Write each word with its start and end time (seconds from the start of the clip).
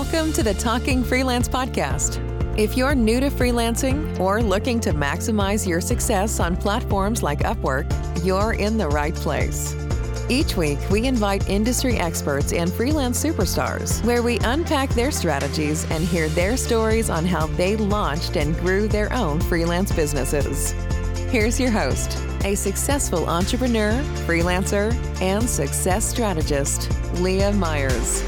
Welcome 0.00 0.32
to 0.34 0.44
the 0.44 0.54
Talking 0.54 1.02
Freelance 1.02 1.48
Podcast. 1.48 2.22
If 2.56 2.76
you're 2.76 2.94
new 2.94 3.18
to 3.18 3.30
freelancing 3.30 4.16
or 4.20 4.40
looking 4.40 4.78
to 4.78 4.92
maximize 4.92 5.66
your 5.66 5.80
success 5.80 6.38
on 6.38 6.56
platforms 6.56 7.24
like 7.24 7.40
Upwork, 7.40 7.84
you're 8.24 8.52
in 8.52 8.78
the 8.78 8.88
right 8.88 9.12
place. 9.12 9.74
Each 10.28 10.56
week, 10.56 10.78
we 10.88 11.08
invite 11.08 11.50
industry 11.50 11.96
experts 11.96 12.52
and 12.52 12.72
freelance 12.72 13.20
superstars 13.20 14.00
where 14.04 14.22
we 14.22 14.38
unpack 14.44 14.88
their 14.90 15.10
strategies 15.10 15.84
and 15.90 16.04
hear 16.04 16.28
their 16.28 16.56
stories 16.56 17.10
on 17.10 17.26
how 17.26 17.48
they 17.48 17.74
launched 17.76 18.36
and 18.36 18.56
grew 18.60 18.86
their 18.86 19.12
own 19.12 19.40
freelance 19.40 19.90
businesses. 19.90 20.74
Here's 21.32 21.58
your 21.58 21.72
host, 21.72 22.16
a 22.44 22.54
successful 22.54 23.28
entrepreneur, 23.28 23.90
freelancer, 24.28 24.94
and 25.20 25.50
success 25.50 26.04
strategist, 26.04 26.88
Leah 27.14 27.52
Meyers. 27.52 28.22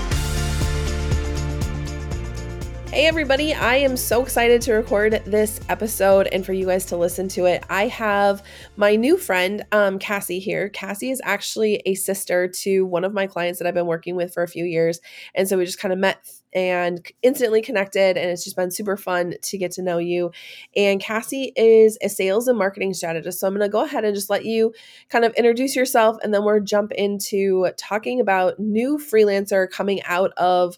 Hey, 2.93 3.07
everybody, 3.07 3.55
I 3.55 3.77
am 3.77 3.97
so 3.97 4.21
excited 4.21 4.61
to 4.63 4.73
record 4.73 5.23
this 5.25 5.61
episode 5.69 6.27
and 6.33 6.45
for 6.45 6.53
you 6.53 6.67
guys 6.67 6.87
to 6.87 6.97
listen 6.97 7.29
to 7.29 7.45
it. 7.45 7.63
I 7.71 7.87
have 7.87 8.43
my 8.77 8.97
new 8.97 9.17
friend, 9.17 9.65
um, 9.71 10.01
Cassie, 10.01 10.41
here. 10.41 10.69
Cassie 10.71 11.13
is 11.13 11.21
actually 11.23 11.81
a 11.87 11.95
sister 11.95 12.49
to 12.49 12.85
one 12.85 13.05
of 13.05 13.15
my 13.15 13.29
clients 13.29 13.61
that 13.61 13.69
I've 13.69 13.75
been 13.75 13.87
working 13.87 14.17
with 14.17 14.35
for 14.35 14.43
a 14.43 14.49
few 14.49 14.65
years. 14.65 14.99
And 15.37 15.49
so 15.49 15.57
we 15.57 15.67
just 15.67 15.79
kind 15.79 15.93
of 15.93 16.01
met 16.01 16.29
and 16.53 17.07
instantly 17.23 17.63
connected, 17.63 18.17
and 18.17 18.29
it's 18.29 18.43
just 18.43 18.57
been 18.57 18.73
super 18.73 18.97
fun 18.97 19.35
to 19.41 19.57
get 19.57 19.71
to 19.73 19.83
know 19.83 19.99
you. 19.99 20.33
And 20.75 21.01
Cassie 21.01 21.53
is 21.55 21.97
a 22.03 22.09
sales 22.09 22.49
and 22.49 22.59
marketing 22.59 22.93
strategist. 22.93 23.39
So 23.39 23.47
I'm 23.47 23.55
going 23.55 23.61
to 23.61 23.73
go 23.73 23.85
ahead 23.85 24.05
and 24.05 24.17
just 24.17 24.31
let 24.31 24.45
you 24.45 24.75
kind 25.11 25.25
of 25.25 25.33
introduce 25.35 25.77
yourself, 25.77 26.17
and 26.25 26.35
then 26.35 26.45
we'll 26.45 26.59
jump 26.59 26.91
into 26.91 27.69
talking 27.77 28.21
about 28.21 28.59
new 28.59 28.99
freelancer 28.99 29.71
coming 29.71 30.03
out 30.03 30.33
of 30.33 30.77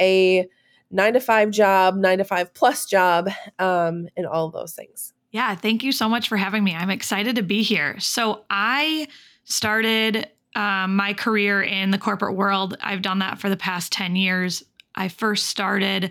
a 0.00 0.48
nine 0.90 1.12
to 1.14 1.20
five 1.20 1.50
job, 1.50 1.96
nine 1.96 2.18
to 2.18 2.24
five 2.24 2.52
plus 2.54 2.86
job, 2.86 3.28
um, 3.58 4.08
and 4.16 4.26
all 4.26 4.46
of 4.46 4.52
those 4.52 4.72
things. 4.72 5.12
Yeah, 5.30 5.54
thank 5.54 5.84
you 5.84 5.92
so 5.92 6.08
much 6.08 6.28
for 6.28 6.36
having 6.36 6.64
me. 6.64 6.74
I'm 6.74 6.90
excited 6.90 7.36
to 7.36 7.42
be 7.42 7.62
here. 7.62 7.98
So 8.00 8.44
I 8.50 9.06
started 9.44 10.28
um, 10.56 10.96
my 10.96 11.14
career 11.14 11.62
in 11.62 11.92
the 11.92 11.98
corporate 11.98 12.36
world. 12.36 12.76
I've 12.80 13.02
done 13.02 13.20
that 13.20 13.38
for 13.38 13.48
the 13.48 13.56
past 13.56 13.92
10 13.92 14.16
years. 14.16 14.64
I 14.96 15.08
first 15.08 15.46
started 15.46 16.10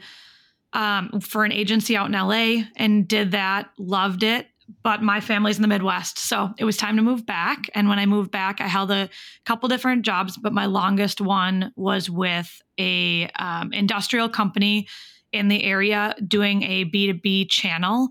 um, 0.72 1.20
for 1.20 1.44
an 1.44 1.52
agency 1.52 1.98
out 1.98 2.08
in 2.08 2.14
LA 2.14 2.66
and 2.78 3.08
did 3.08 3.32
that, 3.32 3.70
loved 3.78 4.24
it 4.24 4.48
but 4.84 5.02
my 5.02 5.20
family's 5.20 5.58
in 5.58 5.62
the 5.62 5.68
Midwest. 5.68 6.20
So 6.20 6.52
it 6.58 6.64
was 6.64 6.78
time 6.78 6.96
to 6.98 7.02
move 7.02 7.26
back. 7.26 7.70
And 7.74 7.90
when 7.90 8.00
I 8.00 8.06
moved 8.06 8.32
back, 8.32 8.62
I 8.62 8.68
held 8.68 8.92
a 8.92 9.10
couple 9.46 9.70
different 9.70 10.04
jobs, 10.04 10.38
but 10.38 10.54
my 10.54 10.66
longest 10.66 11.22
one 11.22 11.72
was 11.76 12.10
with 12.10 12.62
a 12.78 13.30
um, 13.38 13.74
industrial 13.74 14.30
company 14.30 14.88
in 15.32 15.48
the 15.48 15.64
area 15.64 16.16
doing 16.26 16.64
a 16.64 16.86
B2B 16.86 17.50
channel. 17.50 18.10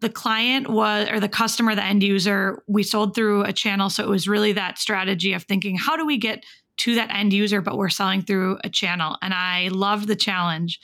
The 0.00 0.08
client 0.08 0.68
was, 0.68 1.08
or 1.10 1.20
the 1.20 1.28
customer, 1.28 1.74
the 1.74 1.84
end 1.84 2.02
user, 2.02 2.62
we 2.66 2.82
sold 2.82 3.14
through 3.14 3.44
a 3.44 3.52
channel. 3.52 3.90
So 3.90 4.02
it 4.02 4.08
was 4.08 4.26
really 4.26 4.52
that 4.52 4.78
strategy 4.78 5.34
of 5.34 5.44
thinking, 5.44 5.76
how 5.76 5.96
do 5.96 6.06
we 6.06 6.16
get 6.16 6.44
to 6.78 6.94
that 6.94 7.14
end 7.14 7.32
user, 7.32 7.60
but 7.60 7.76
we're 7.76 7.90
selling 7.90 8.22
through 8.22 8.58
a 8.64 8.70
channel? 8.70 9.16
And 9.20 9.34
I 9.34 9.68
loved 9.68 10.08
the 10.08 10.16
challenge 10.16 10.80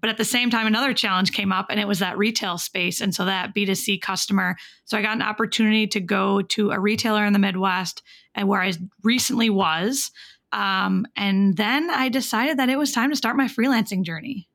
but 0.00 0.10
at 0.10 0.16
the 0.16 0.24
same 0.24 0.50
time, 0.50 0.66
another 0.66 0.94
challenge 0.94 1.32
came 1.32 1.52
up, 1.52 1.66
and 1.70 1.78
it 1.78 1.88
was 1.88 1.98
that 1.98 2.18
retail 2.18 2.58
space. 2.58 3.00
And 3.00 3.14
so 3.14 3.24
that 3.24 3.54
B2C 3.54 4.00
customer. 4.00 4.56
So 4.84 4.96
I 4.96 5.02
got 5.02 5.16
an 5.16 5.22
opportunity 5.22 5.86
to 5.88 6.00
go 6.00 6.42
to 6.42 6.70
a 6.70 6.80
retailer 6.80 7.24
in 7.24 7.32
the 7.32 7.38
Midwest 7.38 8.02
and 8.34 8.48
where 8.48 8.62
I 8.62 8.72
recently 9.02 9.50
was. 9.50 10.10
Um, 10.52 11.06
and 11.16 11.56
then 11.56 11.90
I 11.90 12.08
decided 12.08 12.58
that 12.58 12.68
it 12.68 12.78
was 12.78 12.92
time 12.92 13.10
to 13.10 13.16
start 13.16 13.36
my 13.36 13.46
freelancing 13.46 14.02
journey. 14.02 14.48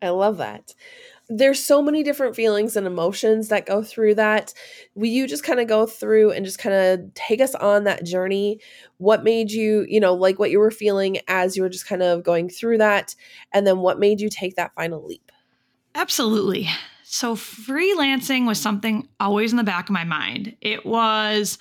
I 0.00 0.08
love 0.08 0.38
that 0.38 0.74
there's 1.34 1.64
so 1.64 1.82
many 1.82 2.02
different 2.02 2.36
feelings 2.36 2.76
and 2.76 2.86
emotions 2.86 3.48
that 3.48 3.64
go 3.64 3.82
through 3.82 4.14
that. 4.16 4.52
Will 4.94 5.08
you 5.08 5.26
just 5.26 5.44
kind 5.44 5.60
of 5.60 5.66
go 5.66 5.86
through 5.86 6.32
and 6.32 6.44
just 6.44 6.58
kind 6.58 6.74
of 6.74 7.14
take 7.14 7.40
us 7.40 7.54
on 7.54 7.84
that 7.84 8.04
journey? 8.04 8.60
What 8.98 9.24
made 9.24 9.50
you, 9.50 9.86
you 9.88 9.98
know, 9.98 10.14
like 10.14 10.38
what 10.38 10.50
you 10.50 10.58
were 10.58 10.70
feeling 10.70 11.18
as 11.28 11.56
you 11.56 11.62
were 11.62 11.70
just 11.70 11.86
kind 11.86 12.02
of 12.02 12.22
going 12.22 12.48
through 12.48 12.78
that? 12.78 13.14
And 13.52 13.66
then 13.66 13.78
what 13.78 13.98
made 13.98 14.20
you 14.20 14.28
take 14.28 14.56
that 14.56 14.74
final 14.74 15.04
leap? 15.04 15.32
Absolutely. 15.94 16.68
So, 17.04 17.34
freelancing 17.34 18.46
was 18.46 18.58
something 18.58 19.06
always 19.20 19.52
in 19.52 19.58
the 19.58 19.64
back 19.64 19.88
of 19.88 19.92
my 19.92 20.04
mind. 20.04 20.56
It 20.60 20.86
was, 20.86 21.58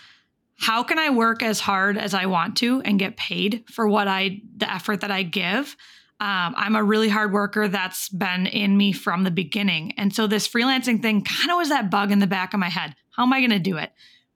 how 0.57 0.83
can 0.83 0.97
I 0.97 1.09
work 1.09 1.43
as 1.43 1.59
hard 1.59 1.97
as 1.97 2.13
I 2.13 2.25
want 2.25 2.57
to 2.57 2.81
and 2.81 2.99
get 2.99 3.17
paid 3.17 3.65
for 3.69 3.87
what 3.87 4.07
I, 4.07 4.41
the 4.55 4.71
effort 4.71 5.01
that 5.01 5.11
I 5.11 5.23
give? 5.23 5.75
Um, 6.21 6.53
I'm 6.55 6.75
a 6.75 6.83
really 6.83 7.09
hard 7.09 7.33
worker. 7.33 7.67
That's 7.67 8.07
been 8.09 8.45
in 8.45 8.77
me 8.77 8.91
from 8.91 9.23
the 9.23 9.31
beginning. 9.31 9.93
And 9.97 10.13
so 10.13 10.27
this 10.27 10.47
freelancing 10.47 11.01
thing 11.01 11.23
kind 11.23 11.49
of 11.49 11.57
was 11.57 11.69
that 11.69 11.89
bug 11.89 12.11
in 12.11 12.19
the 12.19 12.27
back 12.27 12.53
of 12.53 12.59
my 12.59 12.69
head. 12.69 12.95
How 13.17 13.23
am 13.23 13.33
I 13.33 13.39
going 13.39 13.49
to 13.49 13.57
do 13.57 13.77
it? 13.77 13.91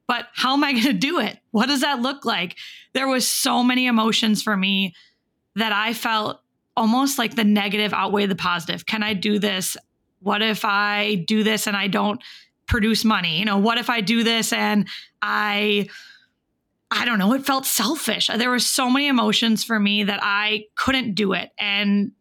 But 0.07 0.25
how 0.33 0.53
am 0.53 0.63
I 0.63 0.71
going 0.71 0.85
to 0.85 0.93
do 0.93 1.19
it? 1.19 1.37
What 1.51 1.67
does 1.67 1.81
that 1.81 2.01
look 2.01 2.25
like? 2.25 2.55
There 2.93 3.07
was 3.07 3.27
so 3.27 3.63
many 3.63 3.85
emotions 3.85 4.41
for 4.41 4.57
me 4.57 4.95
that 5.55 5.73
I 5.73 5.93
felt 5.93 6.41
almost 6.75 7.19
like 7.19 7.35
the 7.35 7.43
negative 7.43 7.93
outweigh 7.93 8.25
the 8.25 8.35
positive. 8.35 8.87
Can 8.87 9.03
I 9.03 9.13
do 9.13 9.37
this? 9.37 9.77
What 10.21 10.41
if 10.41 10.65
I 10.65 11.23
do 11.27 11.43
this 11.43 11.67
and 11.67 11.77
I 11.77 11.87
don't 11.87 12.19
produce 12.67 13.05
money? 13.05 13.37
You 13.37 13.45
know, 13.45 13.59
what 13.59 13.77
if 13.77 13.91
I 13.91 14.01
do 14.01 14.23
this 14.23 14.51
and 14.51 14.87
I 15.21 15.87
I 16.91 17.05
don't 17.05 17.19
know, 17.19 17.33
it 17.33 17.45
felt 17.45 17.65
selfish. 17.65 18.27
There 18.27 18.49
were 18.49 18.59
so 18.59 18.89
many 18.89 19.07
emotions 19.07 19.63
for 19.63 19.79
me 19.79 20.03
that 20.03 20.19
I 20.21 20.65
couldn't 20.75 21.15
do 21.15 21.33
it. 21.33 21.49
And 21.59 22.11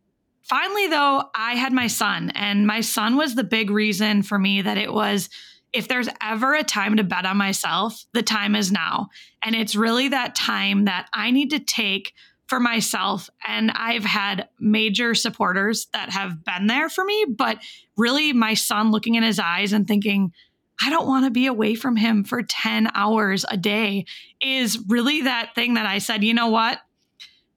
finally, 0.42 0.88
though, 0.88 1.24
I 1.34 1.54
had 1.54 1.72
my 1.72 1.86
son, 1.86 2.30
and 2.34 2.66
my 2.66 2.80
son 2.80 3.16
was 3.16 3.34
the 3.34 3.44
big 3.44 3.70
reason 3.70 4.22
for 4.22 4.38
me 4.38 4.62
that 4.62 4.78
it 4.78 4.92
was 4.92 5.28
if 5.74 5.88
there's 5.88 6.08
ever 6.22 6.54
a 6.54 6.62
time 6.62 6.96
to 6.96 7.04
bet 7.04 7.26
on 7.26 7.36
myself, 7.36 8.04
the 8.12 8.22
time 8.22 8.54
is 8.54 8.70
now. 8.70 9.08
And 9.42 9.56
it's 9.56 9.74
really 9.74 10.08
that 10.08 10.36
time 10.36 10.84
that 10.84 11.08
I 11.12 11.32
need 11.32 11.50
to 11.50 11.58
take 11.58 12.14
for 12.46 12.60
myself. 12.60 13.28
And 13.46 13.72
I've 13.72 14.04
had 14.04 14.48
major 14.60 15.14
supporters 15.14 15.88
that 15.92 16.10
have 16.10 16.44
been 16.44 16.68
there 16.68 16.88
for 16.88 17.04
me, 17.04 17.26
but 17.28 17.58
really 17.96 18.32
my 18.32 18.54
son 18.54 18.92
looking 18.92 19.16
in 19.16 19.24
his 19.24 19.40
eyes 19.40 19.72
and 19.72 19.88
thinking, 19.88 20.32
I 20.80 20.90
don't 20.90 21.08
want 21.08 21.24
to 21.24 21.30
be 21.30 21.46
away 21.46 21.74
from 21.74 21.96
him 21.96 22.24
for 22.24 22.42
10 22.42 22.90
hours 22.94 23.44
a 23.48 23.56
day 23.56 24.06
is 24.44 24.78
really 24.88 25.22
that 25.22 25.54
thing 25.54 25.74
that 25.74 25.86
I 25.86 25.98
said, 25.98 26.22
you 26.22 26.34
know 26.34 26.48
what? 26.48 26.78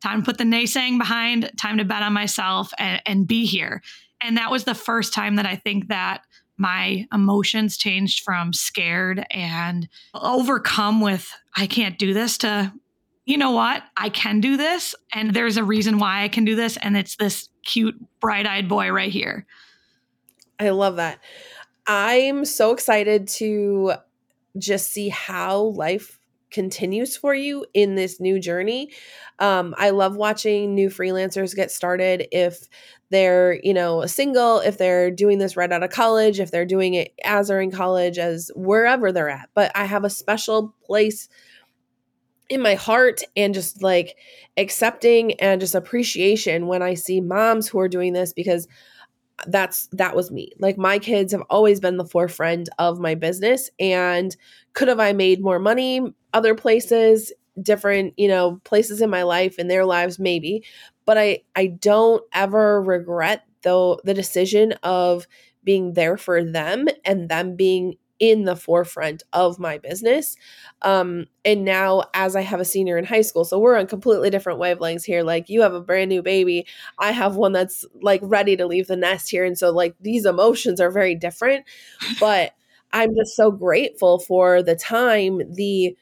Time 0.02 0.22
to 0.22 0.26
put 0.26 0.38
the 0.38 0.44
naysaying 0.44 0.98
behind, 0.98 1.52
time 1.58 1.78
to 1.78 1.86
bet 1.86 2.04
on 2.04 2.14
myself 2.14 2.72
and, 2.80 3.02
and 3.06 3.28
be 3.28 3.46
here. 3.46 3.82
And 4.22 4.38
that 4.38 4.52
was 4.52 4.64
the 4.64 4.76
first 4.76 5.14
time 5.14 5.36
that 5.36 5.46
I 5.46 5.56
think 5.56 5.90
that 5.90 6.24
my 6.58 7.08
emotions 7.14 7.78
changed 7.78 8.24
from 8.24 8.52
scared 8.54 9.26
and 9.30 9.88
overcome 10.16 11.02
with, 11.02 11.32
I 11.56 11.68
can't 11.68 12.00
do 12.00 12.14
this 12.14 12.40
to, 12.40 12.74
you 13.26 13.38
know 13.38 13.52
what? 13.52 13.84
I 13.96 14.10
can 14.10 14.40
do 14.40 14.58
this. 14.58 14.96
And 15.14 15.34
there's 15.34 15.58
a 15.58 15.64
reason 15.64 16.00
why 16.00 16.24
I 16.24 16.30
can 16.30 16.46
do 16.46 16.56
this. 16.56 16.78
And 16.78 16.98
it's 16.98 17.16
this 17.16 17.50
cute, 17.64 17.96
bright 18.20 18.48
eyed 18.48 18.68
boy 18.68 18.90
right 18.90 19.12
here. 19.12 19.46
I 20.60 20.70
love 20.70 20.96
that. 20.96 21.20
I'm 21.86 22.44
so 22.46 22.72
excited 22.72 23.28
to 23.30 23.94
just 24.58 24.92
see 24.92 25.10
how 25.10 25.62
life 25.62 26.17
continues 26.52 27.18
for 27.18 27.34
you 27.34 27.66
in 27.74 27.96
this 27.96 28.20
new 28.20 28.40
journey. 28.40 28.92
Um, 29.40 29.76
I 29.78 29.92
love 29.92 30.16
watching 30.16 30.74
new 30.74 30.90
freelancers 30.90 31.56
get 31.56 31.72
started 31.72 32.28
if 32.32 32.68
they're, 33.10 33.60
you 33.64 33.74
know, 33.74 34.06
single, 34.06 34.60
if 34.60 34.78
they're 34.78 35.12
doing 35.12 35.38
this 35.38 35.56
right 35.56 35.72
out 35.72 35.84
of 35.84 35.90
college, 35.90 36.40
if 36.40 36.52
they're 36.52 36.66
doing 36.66 36.94
it 36.94 37.14
as 37.24 37.48
they're 37.48 37.62
in 37.62 37.72
college, 37.72 38.18
as 38.18 38.52
wherever 38.56 39.12
they're 39.12 39.30
at. 39.30 39.50
But 39.54 39.72
I 39.76 39.86
have 39.86 40.04
a 40.04 40.10
special 40.10 40.76
place 40.84 41.30
in 42.50 42.62
my 42.62 42.76
heart 42.76 43.22
and 43.36 43.54
just 43.54 43.84
like 43.84 44.16
accepting 44.56 45.34
and 45.40 45.60
just 45.60 45.76
appreciation 45.76 46.68
when 46.68 46.82
I 46.82 46.94
see 46.94 47.22
moms 47.22 47.68
who 47.68 47.80
are 47.80 47.90
doing 47.90 48.14
this 48.14 48.34
because 48.34 48.68
that's 49.46 49.88
that 49.92 50.16
was 50.16 50.32
me. 50.32 50.52
Like 50.60 50.78
my 50.78 50.98
kids 50.98 51.32
have 51.32 51.44
always 51.50 51.80
been 51.80 51.98
the 51.98 52.06
forefront 52.06 52.70
of 52.80 53.00
my 53.00 53.16
business 53.16 53.70
and 53.80 54.36
could 54.74 54.88
have 54.88 55.00
I 55.00 55.14
made 55.14 55.42
more 55.42 55.60
money 55.60 56.02
other 56.38 56.56
places, 56.56 57.32
different, 57.62 58.14
you 58.18 58.28
know, 58.28 58.62
places 58.64 59.02
in 59.02 59.10
my 59.10 59.24
life 59.24 59.58
in 59.60 59.68
their 59.68 59.86
lives 59.86 60.20
maybe, 60.20 60.64
but 61.06 61.18
I 61.18 61.40
I 61.56 61.68
don't 61.68 62.24
ever 62.34 62.82
regret 62.82 63.44
though 63.64 64.00
the 64.04 64.14
decision 64.14 64.74
of 64.84 65.28
being 65.64 65.94
there 65.94 66.18
for 66.18 66.44
them 66.44 66.88
and 67.04 67.30
them 67.30 67.56
being 67.56 67.96
in 68.20 68.46
the 68.46 68.56
forefront 68.56 69.24
of 69.34 69.60
my 69.60 69.78
business. 69.78 70.36
Um, 70.82 71.26
and 71.46 71.64
now, 71.66 72.06
as 72.14 72.36
I 72.36 72.42
have 72.42 72.60
a 72.60 72.66
senior 72.66 72.98
in 72.98 73.06
high 73.06 73.22
school, 73.22 73.46
so 73.46 73.60
we're 73.60 73.78
on 73.78 73.88
completely 73.88 74.30
different 74.30 74.60
wavelengths 74.60 75.04
here. 75.04 75.24
Like, 75.24 75.50
you 75.50 75.62
have 75.62 75.74
a 75.74 75.82
brand 75.82 76.10
new 76.10 76.22
baby, 76.24 76.66
I 77.00 77.12
have 77.12 77.36
one 77.36 77.52
that's 77.52 77.86
like 78.02 78.22
ready 78.24 78.56
to 78.58 78.66
leave 78.66 78.88
the 78.88 78.96
nest 78.96 79.30
here. 79.30 79.44
And 79.46 79.58
so, 79.58 79.72
like, 79.72 79.96
these 80.02 80.26
emotions 80.26 80.80
are 80.82 80.92
very 80.92 81.16
different. 81.16 81.66
But 82.20 82.54
I'm 82.94 83.16
just 83.16 83.36
so 83.36 83.52
grateful 83.52 84.20
for 84.20 84.64
the 84.64 84.76
time, 84.76 85.42
the 85.54 85.96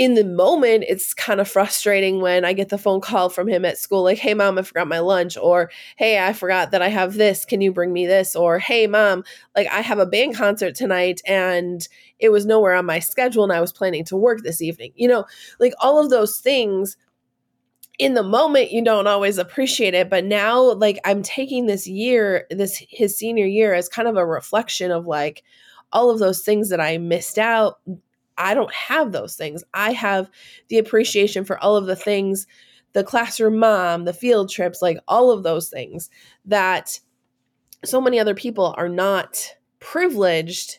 in 0.00 0.14
the 0.14 0.24
moment, 0.24 0.82
it's 0.88 1.12
kind 1.12 1.42
of 1.42 1.48
frustrating 1.48 2.22
when 2.22 2.42
I 2.42 2.54
get 2.54 2.70
the 2.70 2.78
phone 2.78 3.02
call 3.02 3.28
from 3.28 3.46
him 3.46 3.66
at 3.66 3.76
school, 3.76 4.02
like, 4.02 4.16
hey, 4.16 4.32
mom, 4.32 4.56
I 4.56 4.62
forgot 4.62 4.88
my 4.88 5.00
lunch, 5.00 5.36
or 5.36 5.70
hey, 5.96 6.18
I 6.18 6.32
forgot 6.32 6.70
that 6.70 6.80
I 6.80 6.88
have 6.88 7.16
this. 7.16 7.44
Can 7.44 7.60
you 7.60 7.70
bring 7.70 7.92
me 7.92 8.06
this? 8.06 8.34
Or 8.34 8.58
hey, 8.58 8.86
mom, 8.86 9.24
like, 9.54 9.66
I 9.70 9.82
have 9.82 9.98
a 9.98 10.06
band 10.06 10.36
concert 10.36 10.74
tonight 10.74 11.20
and 11.26 11.86
it 12.18 12.30
was 12.30 12.46
nowhere 12.46 12.76
on 12.76 12.86
my 12.86 12.98
schedule 12.98 13.44
and 13.44 13.52
I 13.52 13.60
was 13.60 13.74
planning 13.74 14.06
to 14.06 14.16
work 14.16 14.42
this 14.42 14.62
evening. 14.62 14.92
You 14.94 15.08
know, 15.08 15.26
like 15.58 15.74
all 15.80 16.02
of 16.02 16.08
those 16.08 16.38
things 16.38 16.96
in 17.98 18.14
the 18.14 18.22
moment 18.22 18.72
you 18.72 18.82
don't 18.82 19.06
always 19.06 19.36
appreciate 19.36 19.92
it 19.92 20.08
but 20.08 20.24
now 20.24 20.72
like 20.72 20.98
i'm 21.04 21.22
taking 21.22 21.66
this 21.66 21.86
year 21.86 22.46
this 22.48 22.82
his 22.88 23.14
senior 23.18 23.44
year 23.44 23.74
as 23.74 23.90
kind 23.90 24.08
of 24.08 24.16
a 24.16 24.24
reflection 24.24 24.90
of 24.90 25.06
like 25.06 25.42
all 25.92 26.08
of 26.08 26.18
those 26.18 26.40
things 26.40 26.70
that 26.70 26.80
i 26.80 26.96
missed 26.96 27.36
out 27.36 27.78
I 28.40 28.54
don't 28.54 28.72
have 28.72 29.12
those 29.12 29.36
things. 29.36 29.62
I 29.74 29.92
have 29.92 30.30
the 30.68 30.78
appreciation 30.78 31.44
for 31.44 31.58
all 31.58 31.76
of 31.76 31.86
the 31.86 31.94
things, 31.94 32.46
the 32.94 33.04
classroom 33.04 33.58
mom, 33.58 34.06
the 34.06 34.14
field 34.14 34.50
trips, 34.50 34.80
like 34.80 34.98
all 35.06 35.30
of 35.30 35.42
those 35.42 35.68
things 35.68 36.08
that 36.46 36.98
so 37.84 38.00
many 38.00 38.18
other 38.18 38.34
people 38.34 38.74
are 38.78 38.88
not 38.88 39.54
privileged 39.78 40.78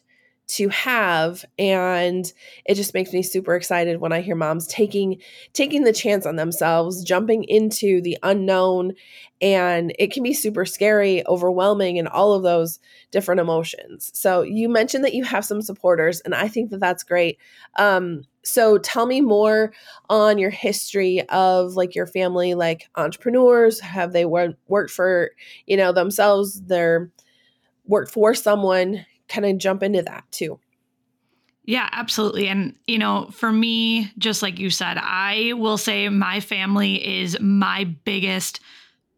to 0.51 0.67
have 0.69 1.45
and 1.57 2.33
it 2.65 2.75
just 2.75 2.93
makes 2.93 3.13
me 3.13 3.23
super 3.23 3.55
excited 3.55 4.01
when 4.01 4.11
i 4.11 4.19
hear 4.19 4.35
moms 4.35 4.67
taking 4.67 5.17
taking 5.53 5.83
the 5.83 5.93
chance 5.93 6.25
on 6.25 6.35
themselves 6.35 7.03
jumping 7.03 7.43
into 7.45 8.01
the 8.01 8.17
unknown 8.21 8.93
and 9.41 9.93
it 9.97 10.11
can 10.11 10.23
be 10.23 10.33
super 10.33 10.65
scary 10.65 11.25
overwhelming 11.25 11.97
and 11.97 12.07
all 12.07 12.33
of 12.33 12.43
those 12.43 12.79
different 13.09 13.41
emotions. 13.41 14.11
So 14.13 14.43
you 14.43 14.69
mentioned 14.69 15.03
that 15.03 15.15
you 15.15 15.23
have 15.23 15.43
some 15.43 15.61
supporters 15.61 16.21
and 16.21 16.35
i 16.35 16.47
think 16.47 16.69
that 16.69 16.79
that's 16.79 17.03
great. 17.03 17.39
Um, 17.77 18.23
so 18.43 18.77
tell 18.77 19.05
me 19.05 19.21
more 19.21 19.73
on 20.09 20.37
your 20.37 20.49
history 20.49 21.21
of 21.29 21.73
like 21.73 21.95
your 21.95 22.07
family 22.07 22.53
like 22.53 22.89
entrepreneurs 22.95 23.79
have 23.79 24.13
they 24.13 24.25
wor- 24.25 24.55
worked 24.67 24.91
for 24.91 25.31
you 25.65 25.77
know 25.77 25.91
themselves 25.91 26.61
they're 26.61 27.11
worked 27.85 28.11
for 28.11 28.33
someone 28.33 29.05
kind 29.31 29.45
of 29.45 29.57
jump 29.57 29.83
into 29.83 30.01
that 30.01 30.23
too. 30.31 30.59
Yeah, 31.63 31.87
absolutely. 31.91 32.47
And, 32.47 32.75
you 32.87 32.97
know, 32.97 33.29
for 33.31 33.51
me, 33.51 34.11
just 34.17 34.41
like 34.41 34.59
you 34.59 34.69
said, 34.69 34.97
I 34.99 35.53
will 35.53 35.77
say 35.77 36.09
my 36.09 36.39
family 36.39 37.21
is 37.21 37.39
my 37.39 37.83
biggest 38.03 38.59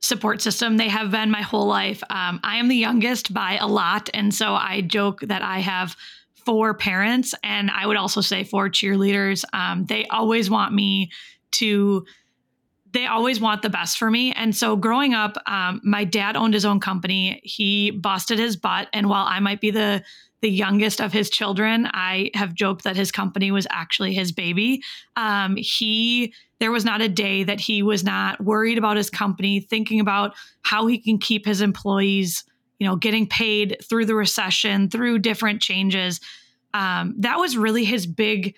support 0.01 0.41
system. 0.41 0.75
They 0.75 0.89
have 0.89 1.09
been 1.09 1.31
my 1.31 1.41
whole 1.41 1.65
life. 1.65 2.03
Um, 2.09 2.41
I 2.43 2.57
am 2.57 2.67
the 2.67 2.75
youngest 2.75 3.33
by 3.33 3.57
a 3.57 3.67
lot. 3.67 4.09
And 4.13 4.33
so 4.33 4.53
I 4.53 4.81
joke 4.81 5.21
that 5.21 5.41
I 5.41 5.59
have 5.59 5.95
four 6.45 6.73
parents, 6.73 7.33
and 7.41 7.71
I 7.71 7.87
would 7.87 7.95
also 7.95 8.19
say 8.19 8.43
four 8.43 8.67
cheerleaders. 8.67 9.45
Um, 9.53 9.85
they 9.85 10.05
always 10.07 10.49
want 10.49 10.73
me 10.73 11.09
to 11.51 12.05
they 12.93 13.07
always 13.07 13.41
want 13.41 13.63
the 13.63 13.69
best 13.69 13.97
for 13.97 14.09
me. 14.09 14.31
And 14.33 14.55
so 14.55 14.75
growing 14.75 15.13
up, 15.13 15.35
um, 15.47 15.81
my 15.83 16.03
dad 16.03 16.35
owned 16.35 16.53
his 16.53 16.65
own 16.65 16.79
company. 16.79 17.41
He 17.43 17.91
busted 17.91 18.37
his 18.37 18.55
butt. 18.55 18.87
And 18.93 19.09
while 19.09 19.25
I 19.25 19.39
might 19.39 19.61
be 19.61 19.71
the 19.71 20.03
the 20.41 20.49
youngest 20.49 20.99
of 20.99 21.13
his 21.13 21.29
children, 21.29 21.87
I 21.93 22.29
have 22.33 22.53
joked 22.53 22.83
that 22.83 22.97
his 22.97 23.13
company 23.13 23.49
was 23.49 23.65
actually 23.69 24.13
his 24.13 24.33
baby. 24.33 24.81
Um, 25.15 25.55
he 25.55 26.33
there 26.59 26.71
was 26.71 26.85
not 26.85 27.01
a 27.01 27.09
day 27.09 27.43
that 27.43 27.61
he 27.61 27.81
was 27.81 28.03
not 28.03 28.43
worried 28.43 28.77
about 28.77 28.97
his 28.97 29.09
company, 29.09 29.61
thinking 29.61 29.99
about 29.99 30.35
how 30.61 30.85
he 30.87 30.99
can 30.99 31.17
keep 31.17 31.45
his 31.45 31.61
employees, 31.61 32.43
you 32.77 32.87
know, 32.87 32.97
getting 32.97 33.25
paid 33.25 33.77
through 33.89 34.05
the 34.05 34.15
recession, 34.15 34.89
through 34.89 35.19
different 35.19 35.61
changes. 35.61 36.19
Um, 36.73 37.15
that 37.19 37.39
was 37.39 37.57
really 37.57 37.85
his 37.85 38.05
big 38.05 38.55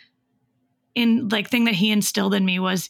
in 0.96 1.30
like 1.30 1.50
thing 1.50 1.66
that 1.66 1.76
he 1.76 1.92
instilled 1.92 2.34
in 2.34 2.46
me 2.46 2.58
was 2.58 2.90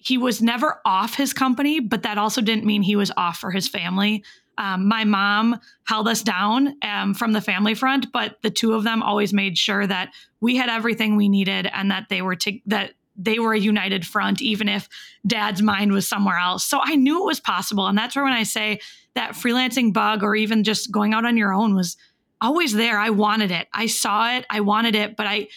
he 0.00 0.16
was 0.16 0.40
never 0.40 0.80
off 0.84 1.14
his 1.14 1.32
company, 1.32 1.78
but 1.78 2.02
that 2.02 2.18
also 2.18 2.40
didn't 2.40 2.64
mean 2.64 2.82
he 2.82 2.96
was 2.96 3.12
off 3.16 3.38
for 3.38 3.50
his 3.50 3.68
family. 3.68 4.24
Um, 4.56 4.88
my 4.88 5.04
mom 5.04 5.60
held 5.86 6.08
us 6.08 6.22
down 6.22 6.74
um, 6.82 7.14
from 7.14 7.32
the 7.32 7.40
family 7.40 7.74
front, 7.74 8.12
but 8.12 8.36
the 8.42 8.50
two 8.50 8.74
of 8.74 8.82
them 8.82 9.02
always 9.02 9.32
made 9.32 9.56
sure 9.56 9.86
that 9.86 10.12
we 10.40 10.56
had 10.56 10.68
everything 10.68 11.16
we 11.16 11.28
needed 11.28 11.66
and 11.72 11.90
that 11.90 12.08
they 12.08 12.22
were 12.22 12.36
to, 12.36 12.58
that 12.66 12.92
they 13.14 13.38
were 13.38 13.52
a 13.52 13.58
united 13.58 14.06
front, 14.06 14.40
even 14.40 14.68
if 14.68 14.88
dad's 15.26 15.60
mind 15.60 15.92
was 15.92 16.08
somewhere 16.08 16.38
else. 16.38 16.64
So 16.64 16.80
I 16.82 16.96
knew 16.96 17.22
it 17.22 17.26
was 17.26 17.40
possible. 17.40 17.86
And 17.86 17.96
that's 17.96 18.16
where 18.16 18.24
when 18.24 18.32
I 18.32 18.44
say 18.44 18.80
that 19.14 19.32
freelancing 19.32 19.92
bug 19.92 20.22
or 20.22 20.34
even 20.34 20.64
just 20.64 20.90
going 20.90 21.12
out 21.12 21.26
on 21.26 21.36
your 21.36 21.52
own 21.52 21.74
was 21.74 21.96
always 22.40 22.72
there. 22.72 22.98
I 22.98 23.10
wanted 23.10 23.50
it. 23.50 23.68
I 23.72 23.86
saw 23.86 24.36
it. 24.36 24.46
I 24.48 24.60
wanted 24.60 24.94
it, 24.94 25.16
but 25.16 25.26
I 25.26 25.48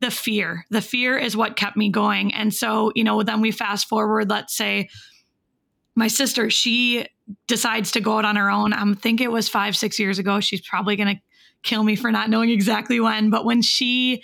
the 0.00 0.10
fear. 0.10 0.64
The 0.70 0.80
fear 0.80 1.18
is 1.18 1.36
what 1.36 1.56
kept 1.56 1.76
me 1.76 1.90
going. 1.90 2.32
And 2.32 2.52
so, 2.52 2.92
you 2.94 3.04
know, 3.04 3.22
then 3.22 3.40
we 3.40 3.50
fast 3.50 3.88
forward, 3.88 4.30
let's 4.30 4.56
say 4.56 4.88
my 5.94 6.08
sister, 6.08 6.50
she 6.50 7.06
decides 7.46 7.92
to 7.92 8.00
go 8.00 8.18
out 8.18 8.24
on 8.24 8.36
her 8.36 8.50
own. 8.50 8.72
I 8.72 8.94
think 8.94 9.20
it 9.20 9.30
was 9.30 9.48
five, 9.48 9.76
six 9.76 9.98
years 9.98 10.18
ago. 10.18 10.40
She's 10.40 10.60
probably 10.62 10.96
going 10.96 11.16
to 11.16 11.22
kill 11.62 11.82
me 11.82 11.96
for 11.96 12.10
not 12.10 12.30
knowing 12.30 12.50
exactly 12.50 13.00
when. 13.00 13.30
But 13.30 13.44
when 13.44 13.60
she 13.62 14.22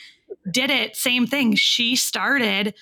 did 0.50 0.70
it, 0.70 0.96
same 0.96 1.26
thing. 1.26 1.55
She 1.55 1.96
started 1.96 2.75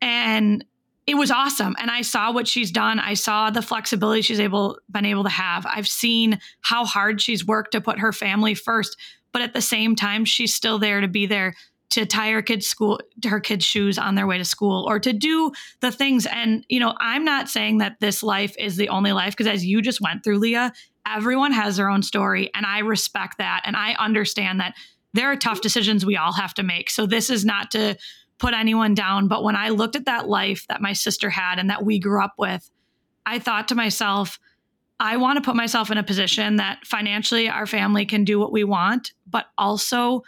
and 0.00 0.64
it 1.06 1.14
was 1.14 1.30
awesome. 1.30 1.74
And 1.78 1.90
I 1.90 2.02
saw 2.02 2.32
what 2.32 2.46
she's 2.46 2.70
done. 2.70 2.98
I 2.98 3.14
saw 3.14 3.50
the 3.50 3.62
flexibility 3.62 4.22
she's 4.22 4.40
able 4.40 4.78
been 4.90 5.04
able 5.04 5.24
to 5.24 5.30
have. 5.30 5.66
I've 5.66 5.88
seen 5.88 6.38
how 6.60 6.84
hard 6.84 7.20
she's 7.20 7.44
worked 7.44 7.72
to 7.72 7.80
put 7.80 7.98
her 7.98 8.12
family 8.12 8.54
first. 8.54 8.96
But 9.32 9.42
at 9.42 9.52
the 9.52 9.60
same 9.60 9.96
time, 9.96 10.24
she's 10.24 10.54
still 10.54 10.78
there 10.78 11.00
to 11.00 11.08
be 11.08 11.26
there 11.26 11.54
to 11.90 12.06
tie 12.06 12.30
her 12.30 12.42
kids 12.42 12.66
school 12.66 13.00
her 13.26 13.40
kids 13.40 13.64
shoes 13.64 13.98
on 13.98 14.14
their 14.14 14.26
way 14.26 14.38
to 14.38 14.44
school 14.44 14.86
or 14.88 14.98
to 14.98 15.12
do 15.12 15.52
the 15.80 15.92
things. 15.92 16.26
And 16.26 16.64
you 16.68 16.80
know 16.80 16.94
i'm 16.98 17.24
not 17.24 17.48
saying 17.48 17.78
that 17.78 18.00
this 18.00 18.22
life 18.22 18.54
is 18.58 18.76
the 18.76 18.88
only 18.88 19.12
life 19.12 19.36
because 19.36 19.52
as 19.52 19.64
you 19.64 19.82
just 19.82 20.00
went 20.00 20.24
through 20.24 20.38
leah 20.38 20.72
everyone 21.06 21.52
has 21.52 21.76
their 21.76 21.88
own 21.88 22.02
story 22.02 22.50
and 22.54 22.66
i 22.66 22.78
respect 22.78 23.38
that 23.38 23.62
and 23.64 23.76
i 23.76 23.94
understand 23.94 24.60
that 24.60 24.74
there 25.12 25.30
are 25.30 25.36
tough 25.36 25.60
decisions 25.60 26.06
we 26.06 26.16
all 26.16 26.32
have 26.32 26.54
to 26.54 26.62
make. 26.62 26.88
So 26.88 27.04
this 27.04 27.30
is 27.30 27.44
not 27.44 27.72
to 27.72 27.96
put 28.38 28.54
anyone 28.54 28.94
down 28.94 29.28
but 29.28 29.42
when 29.42 29.56
i 29.56 29.70
looked 29.70 29.96
at 29.96 30.06
that 30.06 30.28
life 30.28 30.66
that 30.68 30.80
my 30.80 30.92
sister 30.92 31.30
had 31.30 31.58
and 31.58 31.70
that 31.70 31.84
we 31.84 31.98
grew 31.98 32.22
up 32.22 32.34
with 32.38 32.70
i 33.26 33.38
thought 33.38 33.68
to 33.68 33.74
myself 33.74 34.38
I 35.02 35.16
want 35.16 35.38
to 35.38 35.42
put 35.42 35.56
myself 35.56 35.90
in 35.90 35.96
a 35.96 36.02
position 36.02 36.56
that 36.56 36.84
financially 36.84 37.48
our 37.48 37.64
family 37.64 38.04
can 38.04 38.22
do 38.22 38.38
what 38.38 38.52
we 38.52 38.64
want, 38.64 39.14
but 39.26 39.46
also 39.56 40.24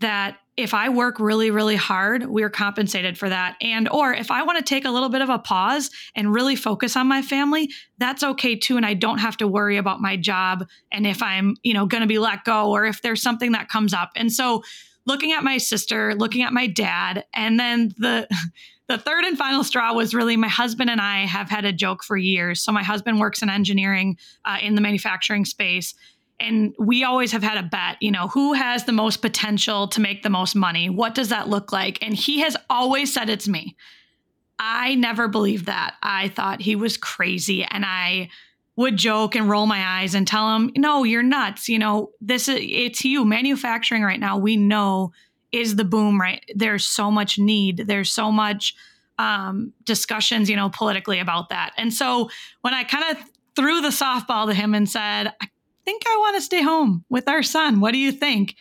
that 0.00 0.38
if 0.56 0.74
I 0.74 0.90
work 0.90 1.18
really, 1.18 1.50
really 1.50 1.76
hard, 1.76 2.26
we're 2.26 2.50
compensated 2.50 3.16
for 3.16 3.28
that. 3.28 3.56
And, 3.62 3.88
or 3.88 4.12
if 4.12 4.30
I 4.30 4.42
want 4.42 4.58
to 4.58 4.64
take 4.64 4.84
a 4.84 4.90
little 4.90 5.08
bit 5.08 5.22
of 5.22 5.30
a 5.30 5.38
pause 5.38 5.90
and 6.14 6.32
really 6.32 6.56
focus 6.56 6.94
on 6.94 7.06
my 7.06 7.22
family, 7.22 7.70
that's 7.98 8.22
okay 8.22 8.56
too. 8.56 8.76
And 8.76 8.84
I 8.84 8.92
don't 8.92 9.18
have 9.18 9.38
to 9.38 9.48
worry 9.48 9.78
about 9.78 10.00
my 10.00 10.16
job 10.16 10.66
and 10.90 11.06
if 11.06 11.22
I'm, 11.22 11.56
you 11.62 11.72
know, 11.72 11.86
going 11.86 12.02
to 12.02 12.06
be 12.06 12.18
let 12.18 12.44
go 12.44 12.70
or 12.70 12.84
if 12.84 13.00
there's 13.00 13.22
something 13.22 13.52
that 13.52 13.68
comes 13.68 13.94
up. 13.94 14.10
And 14.14 14.30
so, 14.30 14.62
looking 15.04 15.32
at 15.32 15.42
my 15.42 15.58
sister, 15.58 16.14
looking 16.14 16.42
at 16.42 16.52
my 16.52 16.68
dad, 16.68 17.24
and 17.34 17.58
then 17.58 17.92
the, 17.98 18.28
the 18.88 18.98
third 18.98 19.24
and 19.24 19.38
final 19.38 19.64
straw 19.64 19.94
was 19.94 20.14
really 20.14 20.36
my 20.36 20.48
husband 20.48 20.90
and 20.90 21.00
I 21.00 21.26
have 21.26 21.48
had 21.48 21.64
a 21.64 21.72
joke 21.72 22.04
for 22.04 22.16
years. 22.16 22.62
So, 22.62 22.72
my 22.72 22.82
husband 22.82 23.18
works 23.18 23.40
in 23.40 23.48
engineering 23.48 24.18
uh, 24.44 24.58
in 24.60 24.74
the 24.74 24.82
manufacturing 24.82 25.46
space 25.46 25.94
and 26.42 26.74
we 26.78 27.04
always 27.04 27.32
have 27.32 27.42
had 27.42 27.58
a 27.58 27.62
bet, 27.62 27.96
you 28.00 28.10
know, 28.10 28.28
who 28.28 28.52
has 28.52 28.84
the 28.84 28.92
most 28.92 29.22
potential 29.22 29.88
to 29.88 30.00
make 30.00 30.22
the 30.22 30.30
most 30.30 30.54
money? 30.54 30.90
What 30.90 31.14
does 31.14 31.28
that 31.30 31.48
look 31.48 31.72
like? 31.72 31.98
And 32.02 32.14
he 32.14 32.40
has 32.40 32.56
always 32.68 33.12
said 33.12 33.30
it's 33.30 33.48
me. 33.48 33.76
I 34.58 34.94
never 34.94 35.28
believed 35.28 35.66
that. 35.66 35.96
I 36.02 36.28
thought 36.28 36.60
he 36.60 36.76
was 36.76 36.96
crazy 36.96 37.64
and 37.64 37.84
I 37.84 38.28
would 38.76 38.96
joke 38.96 39.34
and 39.34 39.48
roll 39.48 39.66
my 39.66 40.00
eyes 40.00 40.14
and 40.14 40.26
tell 40.26 40.54
him, 40.56 40.70
"No, 40.76 41.04
you're 41.04 41.22
nuts. 41.22 41.68
You 41.68 41.78
know, 41.78 42.10
this 42.20 42.48
is 42.48 42.58
it's 42.60 43.04
you. 43.04 43.24
Manufacturing 43.24 44.02
right 44.02 44.20
now, 44.20 44.38
we 44.38 44.56
know 44.56 45.12
is 45.50 45.76
the 45.76 45.84
boom 45.84 46.20
right. 46.20 46.42
There's 46.54 46.86
so 46.86 47.10
much 47.10 47.38
need. 47.38 47.84
There's 47.86 48.10
so 48.10 48.32
much 48.32 48.74
um, 49.18 49.72
discussions, 49.84 50.48
you 50.48 50.56
know, 50.56 50.70
politically 50.70 51.20
about 51.20 51.50
that. 51.50 51.72
And 51.76 51.92
so 51.92 52.30
when 52.62 52.72
I 52.74 52.84
kind 52.84 53.16
of 53.16 53.22
threw 53.54 53.80
the 53.80 53.88
softball 53.88 54.46
to 54.46 54.54
him 54.54 54.74
and 54.74 54.88
said, 54.88 55.32
I 55.40 55.48
think 55.84 56.02
I 56.06 56.16
want 56.18 56.36
to 56.36 56.42
stay 56.42 56.62
home 56.62 57.04
with 57.08 57.28
our 57.28 57.42
son. 57.42 57.80
What 57.80 57.92
do 57.92 57.98
you 57.98 58.12
think? 58.12 58.56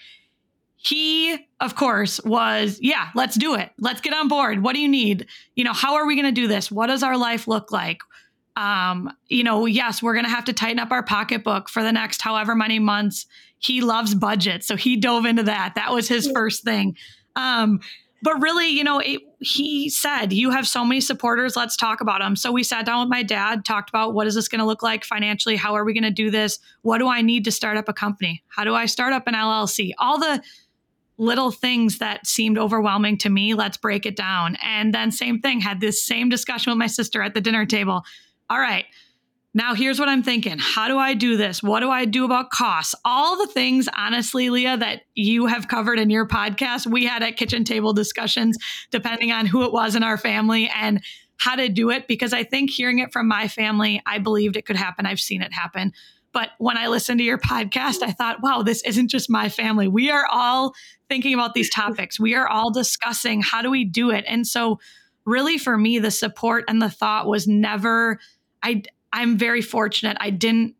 He, 0.75 1.37
of 1.59 1.75
course, 1.75 2.19
was, 2.23 2.79
yeah, 2.81 3.09
let's 3.13 3.35
do 3.35 3.55
it. 3.55 3.69
Let's 3.77 4.01
get 4.01 4.13
on 4.13 4.27
board. 4.27 4.63
What 4.63 4.73
do 4.73 4.81
you 4.81 4.89
need? 4.89 5.27
You 5.55 5.63
know, 5.63 5.73
how 5.73 5.95
are 5.95 6.07
we 6.07 6.15
going 6.15 6.33
to 6.33 6.41
do 6.41 6.47
this? 6.47 6.71
What 6.71 6.87
does 6.87 7.03
our 7.03 7.17
life 7.17 7.47
look 7.47 7.71
like? 7.71 7.99
Um, 8.55 9.11
you 9.27 9.43
know, 9.43 9.65
yes, 9.67 10.01
we're 10.01 10.13
going 10.13 10.25
to 10.25 10.31
have 10.31 10.45
to 10.45 10.53
tighten 10.53 10.79
up 10.79 10.91
our 10.91 11.03
pocketbook 11.03 11.69
for 11.69 11.83
the 11.83 11.91
next 11.91 12.21
however 12.21 12.55
many 12.55 12.79
months. 12.79 13.27
He 13.59 13.81
loves 13.81 14.15
budget. 14.15 14.63
So 14.63 14.75
he 14.75 14.97
dove 14.97 15.25
into 15.25 15.43
that. 15.43 15.73
That 15.75 15.93
was 15.93 16.07
his 16.07 16.29
first 16.31 16.63
thing. 16.63 16.97
Um, 17.35 17.79
but 18.23 18.41
really, 18.41 18.69
you 18.69 18.83
know, 18.83 18.99
it, 18.99 19.21
he 19.41 19.89
said, 19.89 20.31
You 20.31 20.51
have 20.51 20.67
so 20.67 20.86
many 20.86 21.01
supporters. 21.01 21.55
Let's 21.55 21.75
talk 21.75 22.00
about 22.00 22.21
them. 22.21 22.36
So 22.36 22.51
we 22.51 22.63
sat 22.63 22.86
down 22.86 23.00
with 23.01 23.10
my 23.10 23.24
dad, 23.24 23.65
talked 23.65 23.89
about 23.89 24.13
what 24.13 24.27
is 24.27 24.36
this 24.36 24.48
going 24.48 24.60
to 24.60 24.65
look 24.65 24.83
like 24.83 25.03
financially? 25.03 25.55
How 25.55 25.74
are 25.74 25.83
we 25.83 25.93
going 25.93 26.03
to 26.03 26.12
do 26.12 26.29
this? 26.29 26.60
What 26.83 27.00
do 27.00 27.07
I 27.07 27.21
need 27.21 27.43
to 27.45 27.51
start 27.51 27.75
up 27.75 27.89
a 27.89 27.93
company? 27.93 28.43
How 28.48 28.63
do 28.63 28.75
I 28.75 28.86
start 28.86 29.13
up 29.13 29.25
an 29.25 29.33
LLC? 29.33 29.91
All 29.98 30.19
the 30.19 30.43
little 31.17 31.51
things 31.51 31.98
that 31.98 32.27
seemed 32.27 32.60
overwhelming 32.60 33.17
to 33.19 33.29
me. 33.29 33.55
Let's 33.55 33.77
break 33.77 34.05
it 34.05 34.15
down. 34.15 34.57
And 34.63 34.93
then, 34.93 35.12
same 35.12 35.39
thing, 35.39 35.60
had 35.60 35.81
this 35.81 36.03
same 36.03 36.29
discussion 36.29 36.71
with 36.71 36.77
my 36.77 36.88
sister 36.88 37.24
at 37.24 37.33
the 37.33 37.41
dinner 37.41 37.65
table. 37.65 38.03
All 38.48 38.60
right, 38.60 38.86
now 39.53 39.74
here's 39.74 40.00
what 40.00 40.08
I'm 40.08 40.24
thinking. 40.24 40.58
How 40.60 40.88
do 40.88 40.98
I 40.98 41.13
do 41.13 41.36
this? 41.36 41.62
What 41.62 41.81
do 41.81 41.89
I 41.89 42.05
do 42.05 42.24
about 42.24 42.51
costs? 42.51 42.96
All 43.03 43.38
the 43.38 43.51
things, 43.51 43.89
honestly, 43.96 44.50
Leah, 44.50 44.77
that 44.77 45.01
you 45.13 45.48
have 45.48 45.67
covered 45.67 46.00
in 46.00 46.10
your 46.10 46.25
podcast, 46.25 46.88
we 46.88 47.05
had 47.05 47.22
at 47.22 47.36
kitchen 47.36 47.65
table 47.65 47.91
discussions, 47.91 48.58
depending 48.91 49.31
on 49.31 49.46
who 49.46 49.63
it 49.63 49.74
was 49.74 49.96
in 49.96 50.03
our 50.03 50.17
family 50.17 50.72
and 50.74 51.03
how 51.38 51.55
to 51.55 51.67
do 51.67 51.89
it. 51.89 52.08
Because 52.08 52.31
I 52.31 52.46
think 52.46 52.70
hearing 52.70 53.00
it 53.00 53.12
from 53.12 53.27
my 53.27 53.50
family, 53.50 54.01
I 54.05 54.20
believed 54.20 54.55
it 54.55 54.65
could 54.65 54.77
happen. 54.77 55.05
I've 55.05 55.20
seen 55.20 55.41
it 55.41 55.53
happen. 55.53 55.91
But 56.34 56.51
when 56.60 56.77
I 56.77 56.88
listened 56.88 57.20
to 57.20 57.25
your 57.25 57.38
podcast, 57.38 58.03
I 58.03 58.12
thought, 58.12 58.41
wow, 58.41 58.62
this 58.62 58.81
isn't 58.84 59.10
just 59.10 59.29
my 59.29 59.50
family. 59.50 59.89
We 59.89 60.10
are 60.12 60.25
all 60.31 60.74
thinking 61.10 61.34
about 61.34 61.55
these 61.55 61.70
topics. 61.70 62.17
We 62.17 62.36
are 62.36 62.48
all 62.48 62.72
discussing 62.72 63.41
how 63.41 63.62
do 63.62 63.70
we 63.70 63.84
do 63.84 64.12
it. 64.12 64.24
And 64.29 64.48
so, 64.48 64.79
really, 65.25 65.58
for 65.58 65.77
me, 65.77 66.00
the 66.00 66.10
support 66.10 66.63
and 66.70 66.81
the 66.81 66.89
thought 66.89 67.27
was 67.27 67.48
never, 67.48 68.17
I, 68.63 68.84
I'm 69.13 69.37
very 69.37 69.61
fortunate. 69.61 70.17
I 70.19 70.29
didn't 70.29 70.75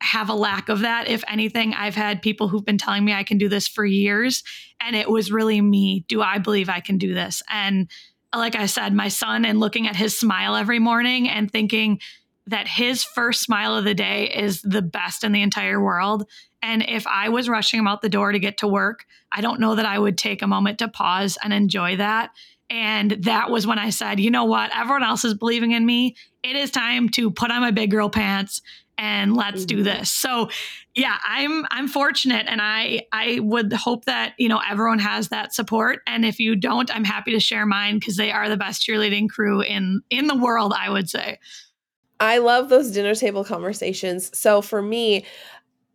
have 0.00 0.28
a 0.28 0.34
lack 0.34 0.68
of 0.68 0.80
that. 0.80 1.08
If 1.08 1.24
anything, 1.26 1.74
I've 1.74 1.94
had 1.94 2.22
people 2.22 2.48
who've 2.48 2.64
been 2.64 2.78
telling 2.78 3.04
me 3.04 3.12
I 3.12 3.24
can 3.24 3.38
do 3.38 3.48
this 3.48 3.66
for 3.66 3.84
years. 3.84 4.44
And 4.80 4.94
it 4.94 5.10
was 5.10 5.32
really 5.32 5.60
me. 5.60 6.04
Do 6.08 6.22
I 6.22 6.38
believe 6.38 6.68
I 6.68 6.80
can 6.80 6.98
do 6.98 7.14
this? 7.14 7.42
And 7.50 7.88
like 8.34 8.54
I 8.54 8.66
said, 8.66 8.94
my 8.94 9.08
son 9.08 9.44
and 9.44 9.58
looking 9.58 9.88
at 9.88 9.96
his 9.96 10.16
smile 10.16 10.54
every 10.54 10.78
morning 10.78 11.28
and 11.28 11.50
thinking, 11.50 12.00
that 12.48 12.66
his 12.66 13.04
first 13.04 13.42
smile 13.42 13.76
of 13.76 13.84
the 13.84 13.94
day 13.94 14.24
is 14.24 14.62
the 14.62 14.82
best 14.82 15.22
in 15.22 15.32
the 15.32 15.42
entire 15.42 15.82
world. 15.82 16.24
And 16.62 16.82
if 16.88 17.06
I 17.06 17.28
was 17.28 17.48
rushing 17.48 17.78
him 17.78 17.86
out 17.86 18.00
the 18.00 18.08
door 18.08 18.32
to 18.32 18.38
get 18.38 18.58
to 18.58 18.68
work, 18.68 19.04
I 19.30 19.42
don't 19.42 19.60
know 19.60 19.74
that 19.74 19.84
I 19.84 19.98
would 19.98 20.16
take 20.16 20.40
a 20.40 20.46
moment 20.46 20.78
to 20.78 20.88
pause 20.88 21.36
and 21.42 21.52
enjoy 21.52 21.96
that. 21.96 22.30
And 22.70 23.12
that 23.22 23.50
was 23.50 23.66
when 23.66 23.78
I 23.78 23.90
said, 23.90 24.20
you 24.20 24.30
know 24.30 24.44
what? 24.44 24.70
Everyone 24.76 25.02
else 25.02 25.24
is 25.24 25.34
believing 25.34 25.72
in 25.72 25.86
me. 25.86 26.16
It 26.42 26.54
is 26.54 26.70
time 26.70 27.08
to 27.10 27.30
put 27.30 27.50
on 27.50 27.60
my 27.60 27.70
big 27.70 27.90
girl 27.90 28.10
pants 28.10 28.60
and 28.98 29.36
let's 29.36 29.64
do 29.64 29.76
mm-hmm. 29.76 29.84
this. 29.84 30.10
So 30.10 30.50
yeah, 30.94 31.16
I'm 31.26 31.64
I'm 31.70 31.86
fortunate 31.86 32.46
and 32.48 32.60
I 32.60 33.06
I 33.12 33.38
would 33.40 33.72
hope 33.72 34.04
that, 34.06 34.34
you 34.38 34.48
know, 34.48 34.60
everyone 34.68 34.98
has 34.98 35.28
that 35.28 35.54
support 35.54 36.00
and 36.06 36.24
if 36.24 36.40
you 36.40 36.56
don't, 36.56 36.94
I'm 36.94 37.04
happy 37.04 37.32
to 37.32 37.40
share 37.40 37.64
mine 37.64 38.00
because 38.00 38.16
they 38.16 38.32
are 38.32 38.48
the 38.48 38.56
best 38.56 38.86
cheerleading 38.86 39.28
crew 39.28 39.62
in 39.62 40.02
in 40.10 40.26
the 40.26 40.36
world, 40.36 40.74
I 40.76 40.90
would 40.90 41.08
say. 41.08 41.38
I 42.20 42.38
love 42.38 42.68
those 42.68 42.90
dinner 42.90 43.14
table 43.14 43.44
conversations. 43.44 44.36
So 44.36 44.60
for 44.60 44.82
me, 44.82 45.24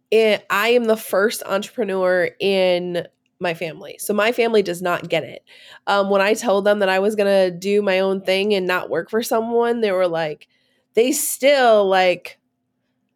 it, 0.09 0.45
I 0.49 0.69
am 0.69 0.85
the 0.85 0.95
first 0.95 1.43
entrepreneur 1.45 2.29
in 2.39 3.05
my 3.39 3.53
family. 3.53 3.97
So 3.99 4.13
my 4.13 4.31
family 4.31 4.61
does 4.61 4.81
not 4.81 5.09
get 5.09 5.23
it. 5.23 5.43
Um, 5.87 6.09
when 6.09 6.21
I 6.21 6.33
told 6.33 6.65
them 6.65 6.79
that 6.79 6.89
I 6.89 6.99
was 6.99 7.15
going 7.15 7.27
to 7.27 7.55
do 7.55 7.81
my 7.81 7.99
own 7.99 8.21
thing 8.21 8.53
and 8.53 8.65
not 8.65 8.89
work 8.89 9.09
for 9.09 9.21
someone, 9.21 9.81
they 9.81 9.91
were 9.91 10.07
like, 10.07 10.47
they 10.93 11.11
still 11.11 11.87
like 11.87 12.39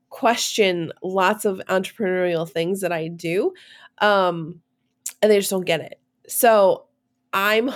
question 0.09 0.91
lots 1.03 1.45
of 1.45 1.62
entrepreneurial 1.69 2.50
things 2.50 2.81
that 2.81 2.91
I 2.91 3.07
do. 3.07 3.53
Um, 4.00 4.62
and 5.21 5.31
they 5.31 5.39
just 5.39 5.51
don't 5.51 5.65
get 5.65 5.81
it. 5.81 6.00
So 6.27 6.86
I'm 7.33 7.71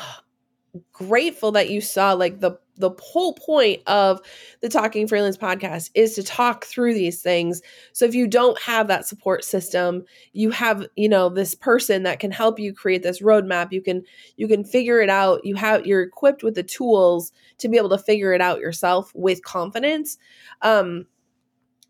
grateful 0.91 1.51
that 1.53 1.69
you 1.69 1.81
saw 1.81 2.13
like 2.13 2.39
the 2.39 2.57
the 2.81 2.91
whole 2.99 3.33
point 3.33 3.81
of 3.87 4.19
the 4.59 4.69
Talking 4.69 5.07
Freelance 5.07 5.37
podcast 5.37 5.89
is 5.95 6.15
to 6.15 6.23
talk 6.23 6.65
through 6.65 6.93
these 6.93 7.21
things. 7.21 7.61
So 7.93 8.05
if 8.05 8.13
you 8.13 8.27
don't 8.27 8.59
have 8.61 8.87
that 8.87 9.07
support 9.07 9.43
system, 9.43 10.03
you 10.33 10.51
have, 10.51 10.85
you 10.95 11.07
know, 11.07 11.29
this 11.29 11.55
person 11.55 12.03
that 12.03 12.19
can 12.19 12.31
help 12.31 12.59
you 12.59 12.73
create 12.73 13.03
this 13.03 13.21
roadmap. 13.21 13.71
You 13.71 13.81
can 13.81 14.03
you 14.35 14.47
can 14.47 14.63
figure 14.63 14.99
it 15.01 15.09
out. 15.09 15.45
You 15.45 15.55
have 15.55 15.85
you're 15.85 16.01
equipped 16.01 16.43
with 16.43 16.55
the 16.55 16.63
tools 16.63 17.31
to 17.59 17.69
be 17.69 17.77
able 17.77 17.89
to 17.89 17.97
figure 17.97 18.33
it 18.33 18.41
out 18.41 18.59
yourself 18.59 19.11
with 19.15 19.43
confidence. 19.43 20.17
Um 20.61 21.05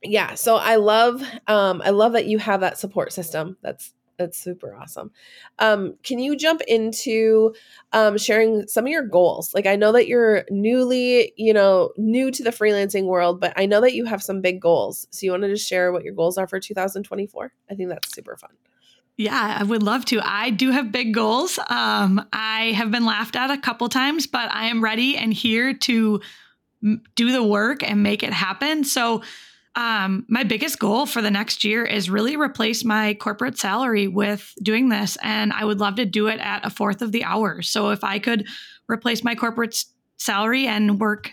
yeah, 0.04 0.34
so 0.36 0.56
I 0.56 0.76
love 0.76 1.22
um 1.48 1.82
I 1.84 1.92
love 1.92 2.14
that 2.14 2.26
you 2.26 2.38
have 2.40 2.62
that 2.62 2.78
support 2.78 3.14
system. 3.14 3.58
That's 3.62 3.94
that's 4.22 4.40
super 4.40 4.76
awesome. 4.76 5.12
Um, 5.60 5.96
can 6.04 6.20
you 6.20 6.36
jump 6.36 6.62
into 6.68 7.54
um, 7.92 8.18
sharing 8.18 8.68
some 8.68 8.86
of 8.86 8.92
your 8.92 9.04
goals? 9.04 9.54
Like, 9.54 9.66
I 9.66 9.76
know 9.76 9.92
that 9.92 10.08
you're 10.08 10.46
newly, 10.50 11.34
you 11.36 11.54
know, 11.54 11.92
new 11.98 12.32
to 12.32 12.44
the 12.44 12.52
freelancing 12.52 13.06
world, 13.06 13.40
but 13.40 13.54
I 13.56 13.66
know 13.66 13.82
that 13.82 13.94
you 13.94 14.06
have 14.06 14.24
some 14.24 14.42
big 14.42 14.62
goals. 14.62 15.08
So, 15.12 15.26
you 15.26 15.32
want 15.32 15.44
to 15.44 15.50
just 15.50 15.68
share 15.68 15.92
what 15.92 16.04
your 16.04 16.14
goals 16.14 16.38
are 16.38 16.48
for 16.48 16.60
2024? 16.60 17.52
I 17.70 17.76
think 17.76 17.90
that's 17.90 18.14
super 18.14 18.38
fun. 18.38 18.52
Yeah, 19.18 19.58
I 19.60 19.64
would 19.64 19.84
love 19.84 20.06
to. 20.06 20.22
I 20.24 20.50
do 20.50 20.72
have 20.72 20.92
big 20.92 21.14
goals. 21.14 21.60
Um, 21.70 22.26
I 22.32 22.72
have 22.76 22.92
been 22.92 23.06
laughed 23.06 23.36
at 23.36 23.52
a 23.52 23.58
couple 23.58 23.90
times, 23.90 24.26
but 24.26 24.52
I 24.52 24.68
am 24.68 24.84
ready 24.84 25.18
and 25.18 25.34
here 25.34 25.74
to 25.74 26.22
do 27.16 27.32
the 27.32 27.44
work 27.44 27.84
and 27.84 28.02
make 28.02 28.24
it 28.24 28.34
happen. 28.34 28.84
So, 28.84 29.22
um, 29.76 30.26
my 30.28 30.44
biggest 30.44 30.80
goal 30.80 31.06
for 31.06 31.22
the 31.22 31.32
next 31.32 31.64
year 31.64 31.86
is 31.86 32.10
really 32.10 32.36
replace 32.36 32.84
my 32.84 33.14
corporate 33.14 33.58
salary 33.58 34.08
with 34.08 34.54
doing 34.62 34.90
this. 34.90 35.18
And 35.24 35.54
I 35.54 35.64
would 35.64 35.80
love 35.80 35.96
to 35.96 36.06
do 36.06 36.28
it 36.28 36.40
at 36.40 36.66
a 36.66 36.70
fourth 36.70 37.02
of 37.02 37.12
the 37.12 37.24
hours. 37.24 37.70
So 37.70 37.90
if 37.90 38.04
I 38.04 38.20
could 38.20 38.48
replace 38.90 39.24
my 39.24 39.34
corporate 39.34 39.86
salary 40.18 40.68
and 40.68 41.00
work 41.00 41.32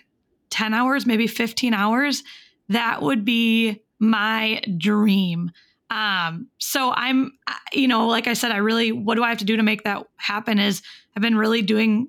10 0.51 0.73
hours, 0.73 1.05
maybe 1.05 1.27
15 1.27 1.75
hours, 1.75 2.23
that 2.69 3.03
would 3.03 3.25
be 3.25 3.83
my 3.99 4.63
dream. 4.77 5.51
Um, 5.91 6.49
so 6.59 6.93
I'm, 6.93 7.33
you 7.73 7.89
know, 7.89 8.07
like 8.07 8.29
I 8.29 8.35
said, 8.35 8.53
I 8.53 8.59
really, 8.59 8.93
what 8.93 9.17
do 9.17 9.25
I 9.25 9.31
have 9.31 9.39
to 9.39 9.45
do 9.45 9.57
to 9.57 9.63
make 9.63 9.83
that 9.83 10.07
happen 10.17 10.59
is 10.61 10.83
I've 11.17 11.23
been 11.23 11.37
really 11.37 11.63
doing 11.63 12.09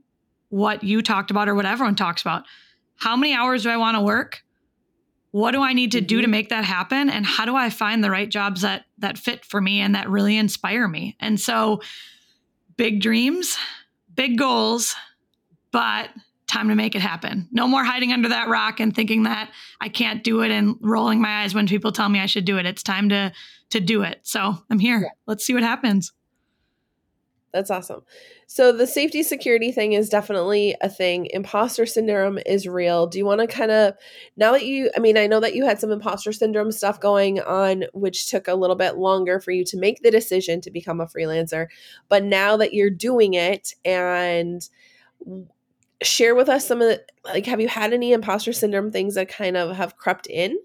what 0.50 0.84
you 0.84 1.02
talked 1.02 1.32
about 1.32 1.50
or 1.50 1.56
what 1.56 1.66
everyone 1.66 1.96
talks 1.96 2.22
about. 2.22 2.44
How 2.98 3.16
many 3.16 3.34
hours 3.34 3.64
do 3.64 3.70
I 3.70 3.78
want 3.78 3.96
to 3.96 4.02
work? 4.02 4.44
What 5.32 5.52
do 5.52 5.62
i 5.62 5.74
need 5.74 5.92
to 5.92 6.02
do 6.02 6.18
to 6.18 6.24
mm-hmm. 6.24 6.32
make 6.32 6.50
that 6.50 6.64
happen? 6.64 7.10
And 7.10 7.26
how 7.26 7.46
do 7.46 7.56
i 7.56 7.70
find 7.70 8.04
the 8.04 8.12
right 8.12 8.30
jobs 8.30 8.62
that 8.62 8.86
that 8.98 9.18
fit 9.18 9.46
for 9.46 9.62
me 9.62 9.80
and 9.80 9.96
that 9.96 10.10
really 10.10 10.38
inspire 10.38 10.88
me? 10.88 11.16
And 11.20 11.40
so 11.40 11.82
big 12.78 13.02
dreams 13.02 13.58
big 14.14 14.38
goals 14.38 14.96
but 15.72 16.10
time 16.48 16.70
to 16.70 16.76
make 16.76 16.96
it 16.96 17.02
happen. 17.02 17.48
No 17.52 17.68
more 17.68 17.84
hiding 17.84 18.12
under 18.12 18.30
that 18.30 18.50
rock 18.50 18.80
and 18.80 18.96
thinking 18.96 19.24
that 19.24 19.52
i 19.82 19.90
can't 19.90 20.24
do 20.24 20.42
it 20.42 20.52
and 20.52 20.76
rolling 20.82 21.22
my 21.22 21.44
eyes 21.44 21.54
when 21.54 21.68
people 21.68 21.92
tell 21.92 22.10
me 22.10 22.20
i 22.20 22.26
should 22.26 22.46
do 22.46 22.58
it. 22.58 22.66
It's 22.66 22.84
time 22.84 23.10
to 23.10 23.32
to 23.72 23.80
do 23.80 24.04
it. 24.04 24.20
So 24.24 24.56
i'm 24.70 24.80
here. 24.80 25.00
Yeah. 25.00 25.10
let's 25.28 25.46
see 25.46 25.54
what 25.54 25.64
happens 25.64 26.12
that's 27.52 27.72
awesome. 27.72 28.04
So 28.48 28.72
the 28.72 28.86
safety 28.86 29.24
security 29.24 29.72
thing 29.72 29.94
is 29.94 30.10
definitely 30.10 30.76
a 30.82 30.90
thing. 30.90 31.28
Imposter 31.32 31.86
syndrome 31.86 32.40
is 32.46 32.68
real. 32.68 33.08
Do 33.08 33.18
you 33.18 33.26
want 33.26 33.42
to 33.42 33.48
kind 33.48 33.72
of 33.72 33.94
now 34.38 34.52
that 34.52 34.66
you 34.66 34.92
I 34.96 35.00
mean, 35.00 35.18
I 35.18 35.28
know 35.28 35.40
that 35.40 35.56
you 35.56 35.66
had 35.66 35.80
some 35.80 35.92
imposter 35.92 36.32
syndrome 36.32 36.72
stuff 36.72 37.00
going 37.00 37.40
on 37.42 37.86
which 37.94 38.30
took 38.30 38.48
a 38.48 38.56
little 38.56 38.76
bit 38.76 38.98
longer 38.98 39.40
for 39.40 39.52
you 39.52 39.64
to 39.66 39.78
make 39.78 40.02
the 40.02 40.12
decision 40.12 40.62
to 40.62 40.72
become 40.72 41.02
a 41.02 41.08
freelancer, 41.08 41.68
but 42.08 42.24
now 42.24 42.58
that 42.58 42.74
you're 42.74 42.90
doing 42.90 43.34
it 43.34 43.74
and 43.84 44.70
share 46.02 46.34
with 46.36 46.48
us 46.48 46.66
some 46.68 46.82
of 46.82 46.88
the 46.88 47.04
like 47.26 47.46
have 47.46 47.60
you 47.60 47.68
had 47.68 47.94
any 47.94 48.14
imposter 48.14 48.54
syndrome 48.54 48.92
things 48.92 49.16
that 49.16 49.28
kind 49.28 49.58
of 49.58 49.76
have 49.76 49.98
crept 49.98 50.28
in? 50.28 50.58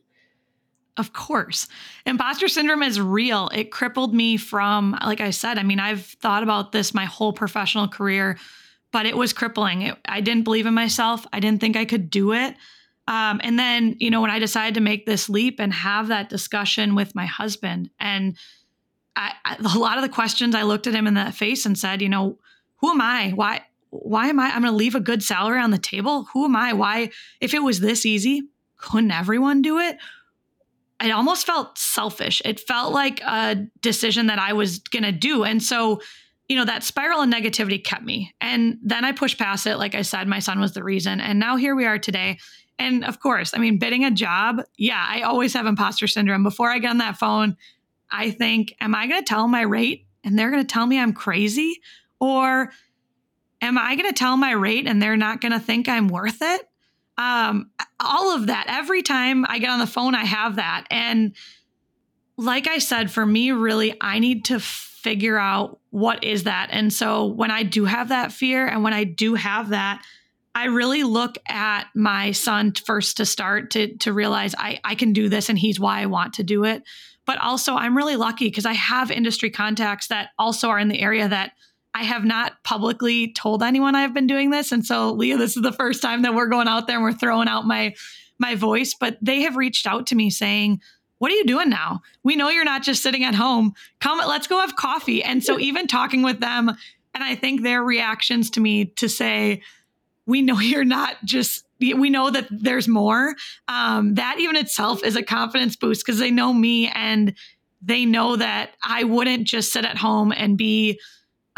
Of 0.96 1.12
course. 1.12 1.66
Imposter 2.06 2.46
syndrome 2.46 2.82
is 2.82 3.00
real. 3.00 3.48
It 3.52 3.72
crippled 3.72 4.14
me 4.14 4.36
from, 4.36 4.96
like 5.04 5.20
I 5.20 5.30
said, 5.30 5.58
I 5.58 5.64
mean, 5.64 5.80
I've 5.80 6.04
thought 6.04 6.44
about 6.44 6.70
this 6.70 6.94
my 6.94 7.04
whole 7.04 7.32
professional 7.32 7.88
career, 7.88 8.38
but 8.92 9.04
it 9.04 9.16
was 9.16 9.32
crippling. 9.32 9.82
It, 9.82 9.98
I 10.04 10.20
didn't 10.20 10.44
believe 10.44 10.66
in 10.66 10.74
myself. 10.74 11.26
I 11.32 11.40
didn't 11.40 11.60
think 11.60 11.76
I 11.76 11.84
could 11.84 12.10
do 12.10 12.32
it. 12.32 12.54
Um, 13.08 13.40
and 13.42 13.58
then, 13.58 13.96
you 13.98 14.10
know, 14.10 14.20
when 14.20 14.30
I 14.30 14.38
decided 14.38 14.74
to 14.74 14.80
make 14.80 15.04
this 15.04 15.28
leap 15.28 15.58
and 15.58 15.74
have 15.74 16.08
that 16.08 16.28
discussion 16.28 16.94
with 16.94 17.14
my 17.14 17.26
husband, 17.26 17.90
and 17.98 18.36
I, 19.16 19.32
I, 19.44 19.56
a 19.56 19.78
lot 19.78 19.98
of 19.98 20.02
the 20.02 20.08
questions 20.08 20.54
I 20.54 20.62
looked 20.62 20.86
at 20.86 20.94
him 20.94 21.06
in 21.06 21.14
the 21.14 21.32
face 21.32 21.66
and 21.66 21.76
said, 21.76 22.02
you 22.02 22.08
know, 22.08 22.38
who 22.76 22.90
am 22.90 23.00
I? 23.00 23.30
Why? 23.30 23.62
Why 23.90 24.28
am 24.28 24.40
I? 24.40 24.46
I'm 24.46 24.62
going 24.62 24.72
to 24.72 24.76
leave 24.76 24.94
a 24.94 25.00
good 25.00 25.22
salary 25.22 25.60
on 25.60 25.70
the 25.70 25.78
table. 25.78 26.28
Who 26.32 26.44
am 26.44 26.56
I? 26.56 26.72
Why? 26.72 27.10
If 27.40 27.52
it 27.52 27.62
was 27.62 27.80
this 27.80 28.06
easy, 28.06 28.42
couldn't 28.76 29.10
everyone 29.10 29.60
do 29.60 29.78
it? 29.78 29.98
It 31.02 31.10
almost 31.10 31.46
felt 31.46 31.76
selfish. 31.78 32.40
It 32.44 32.60
felt 32.60 32.92
like 32.92 33.20
a 33.22 33.56
decision 33.80 34.26
that 34.28 34.38
I 34.38 34.52
was 34.52 34.78
going 34.78 35.02
to 35.02 35.12
do. 35.12 35.44
And 35.44 35.62
so, 35.62 36.00
you 36.48 36.56
know, 36.56 36.64
that 36.64 36.84
spiral 36.84 37.20
of 37.20 37.28
negativity 37.28 37.82
kept 37.82 38.04
me. 38.04 38.34
And 38.40 38.78
then 38.82 39.04
I 39.04 39.12
pushed 39.12 39.38
past 39.38 39.66
it. 39.66 39.76
Like 39.76 39.94
I 39.94 40.02
said, 40.02 40.28
my 40.28 40.38
son 40.38 40.60
was 40.60 40.72
the 40.72 40.84
reason. 40.84 41.20
And 41.20 41.38
now 41.38 41.56
here 41.56 41.74
we 41.74 41.86
are 41.86 41.98
today. 41.98 42.38
And 42.78 43.04
of 43.04 43.20
course, 43.20 43.54
I 43.54 43.58
mean, 43.58 43.78
bidding 43.78 44.04
a 44.04 44.10
job, 44.10 44.62
yeah, 44.76 45.04
I 45.08 45.22
always 45.22 45.54
have 45.54 45.66
imposter 45.66 46.06
syndrome. 46.06 46.42
Before 46.42 46.70
I 46.70 46.78
get 46.78 46.90
on 46.90 46.98
that 46.98 47.16
phone, 47.16 47.56
I 48.10 48.30
think, 48.30 48.74
am 48.80 48.94
I 48.94 49.06
going 49.06 49.20
to 49.20 49.28
tell 49.28 49.48
my 49.48 49.62
rate 49.62 50.06
and 50.22 50.38
they're 50.38 50.50
going 50.50 50.62
to 50.64 50.72
tell 50.72 50.86
me 50.86 50.98
I'm 50.98 51.12
crazy? 51.12 51.80
Or 52.20 52.70
am 53.60 53.78
I 53.78 53.96
going 53.96 54.08
to 54.08 54.18
tell 54.18 54.36
my 54.36 54.52
rate 54.52 54.86
and 54.86 55.00
they're 55.00 55.16
not 55.16 55.40
going 55.40 55.52
to 55.52 55.60
think 55.60 55.88
I'm 55.88 56.08
worth 56.08 56.38
it? 56.40 56.68
Um, 57.16 57.71
all 58.00 58.35
of 58.35 58.49
that. 58.49 58.66
Every 58.68 59.02
time 59.02 59.44
I 59.49 59.59
get 59.59 59.71
on 59.71 59.78
the 59.78 59.87
phone, 59.87 60.14
I 60.14 60.25
have 60.25 60.56
that. 60.56 60.87
And 60.90 61.35
like 62.37 62.66
I 62.66 62.78
said, 62.78 63.11
for 63.11 63.25
me, 63.25 63.52
really, 63.52 63.97
I 64.00 64.18
need 64.18 64.47
to 64.47 64.59
figure 64.59 65.38
out 65.38 65.80
what 65.90 66.25
is 66.25 66.44
that. 66.44 66.68
And 66.71 66.92
so 66.92 67.26
when 67.26 67.50
I 67.50 67.62
do 67.62 67.85
have 67.85 68.09
that 68.09 68.33
fear 68.33 68.66
and 68.66 68.83
when 68.83 68.92
I 68.94 69.04
do 69.04 69.35
have 69.35 69.68
that, 69.68 70.02
I 70.54 70.66
really 70.66 71.02
look 71.02 71.37
at 71.49 71.87
my 71.94 72.30
son 72.33 72.73
first 72.73 73.16
to 73.16 73.26
start 73.26 73.73
to 73.73 73.97
to 73.99 74.12
realize 74.12 74.54
I 74.56 74.80
I 74.85 74.94
can 74.94 75.12
do 75.12 75.28
this 75.28 75.49
and 75.49 75.59
he's 75.59 75.80
why 75.80 76.00
I 76.00 76.06
want 76.06 76.35
to 76.35 76.44
do 76.44 76.64
it. 76.64 76.85
But 77.26 77.38
also 77.38 77.75
I'm 77.75 77.97
really 77.97 78.16
lucky 78.16 78.47
because 78.47 78.66
I 78.66 78.75
have 78.75 79.11
industry 79.11 79.50
contacts 79.50 80.09
that 80.09 80.30
also 80.38 80.68
are 80.68 80.78
in 80.78 80.88
the 80.88 81.00
area 81.00 81.28
that 81.28 81.52
I 81.94 82.02
have 82.02 82.24
not 82.24 82.62
publicly 82.64 83.32
told 83.32 83.62
anyone 83.62 83.94
I've 83.94 84.12
been 84.12 84.26
doing 84.26 84.50
this. 84.50 84.72
And 84.72 84.84
so 84.84 85.12
Leah, 85.12 85.38
this 85.38 85.56
is 85.56 85.62
the 85.62 85.72
first 85.72 86.02
time 86.02 86.22
that 86.22 86.34
we're 86.34 86.48
going 86.48 86.68
out 86.68 86.86
there 86.86 86.96
and 86.96 87.04
we're 87.04 87.12
throwing 87.12 87.48
out 87.48 87.66
my 87.66 87.94
my 88.38 88.56
voice, 88.56 88.94
but 88.98 89.16
they 89.22 89.42
have 89.42 89.56
reached 89.56 89.86
out 89.86 90.08
to 90.08 90.16
me 90.16 90.28
saying, 90.28 90.80
what 91.18 91.30
are 91.30 91.36
you 91.36 91.44
doing 91.44 91.70
now? 91.70 92.02
We 92.24 92.34
know 92.34 92.48
you're 92.48 92.64
not 92.64 92.82
just 92.82 93.00
sitting 93.00 93.22
at 93.22 93.34
home. 93.34 93.74
Come, 94.00 94.18
let's 94.26 94.48
go 94.48 94.58
have 94.60 94.74
coffee. 94.74 95.22
And 95.22 95.42
so 95.42 95.58
even 95.60 95.86
talking 95.86 96.22
with 96.22 96.40
them, 96.40 96.68
and 96.68 97.22
I 97.22 97.36
think 97.36 97.62
their 97.62 97.82
reactions 97.82 98.50
to 98.50 98.60
me 98.60 98.86
to 98.86 99.08
say, 99.08 99.62
we 100.26 100.42
know 100.42 100.58
you're 100.60 100.84
not 100.84 101.16
just 101.24 101.64
we 101.80 102.08
know 102.08 102.30
that 102.30 102.46
there's 102.50 102.88
more 102.88 103.34
um, 103.68 104.14
that 104.14 104.36
even 104.38 104.56
itself 104.56 105.04
is 105.04 105.16
a 105.16 105.22
confidence 105.22 105.76
boost 105.76 106.04
because 106.04 106.18
they 106.18 106.30
know 106.30 106.52
me 106.52 106.88
and 106.88 107.34
they 107.82 108.06
know 108.06 108.36
that 108.36 108.70
i 108.82 109.04
wouldn't 109.04 109.44
just 109.44 109.70
sit 109.70 109.84
at 109.84 109.98
home 109.98 110.32
and 110.32 110.56
be 110.56 110.98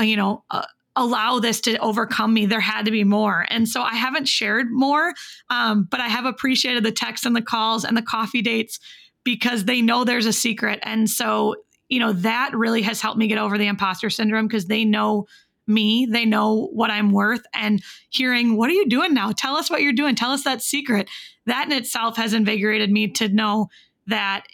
you 0.01 0.17
know 0.17 0.45
uh, 0.51 0.67
allow 0.97 1.39
this 1.39 1.61
to 1.61 1.77
overcome 1.79 2.33
me 2.33 2.47
there 2.47 2.61
had 2.61 2.85
to 2.85 2.91
be 2.91 3.05
more 3.05 3.47
and 3.49 3.69
so 3.69 3.83
i 3.83 3.95
haven't 3.95 4.27
shared 4.27 4.71
more 4.71 5.13
um, 5.51 5.87
but 5.91 6.01
i 6.01 6.09
have 6.09 6.25
appreciated 6.25 6.85
the 6.85 6.93
texts 6.93 7.27
and 7.27 7.37
the 7.37 7.43
calls 7.43 7.85
and 7.85 7.97
the 7.97 8.03
coffee 8.03 8.43
dates 8.43 8.79
because 9.25 9.65
they 9.65 9.83
know 9.83 10.05
there's 10.05 10.27
a 10.27 10.33
secret 10.33 10.79
and 10.83 11.11
so 11.11 11.55
you 11.89 12.01
know 12.01 12.13
that 12.13 12.51
really 12.55 12.83
has 12.83 13.01
helped 13.01 13.19
me 13.19 13.27
get 13.27 13.39
over 13.39 13.59
the 13.59 13.67
imposter 13.67 14.11
syndrome 14.11 14.47
because 14.47 14.67
they 14.67 14.85
know 14.85 15.27
me. 15.67 16.07
They 16.09 16.25
know 16.25 16.69
what 16.73 16.91
I'm 16.91 17.11
worth. 17.11 17.45
And 17.55 17.83
hearing, 18.11 18.57
what 18.57 18.71
are 18.71 18.75
you 18.75 18.89
doing 18.89 19.15
now? 19.15 19.33
Tell 19.33 19.57
us 19.57 19.71
what 19.71 19.83
you're 19.83 19.93
doing. 19.93 20.15
Tell 20.15 20.31
us 20.31 20.45
that 20.45 20.63
secret. 20.63 21.09
That 21.47 21.67
in 21.67 21.73
itself 21.73 22.17
has 22.17 22.33
invigorated 22.33 22.91
me 22.91 23.09
to 23.13 23.29
know 23.29 23.69
that 24.07 24.45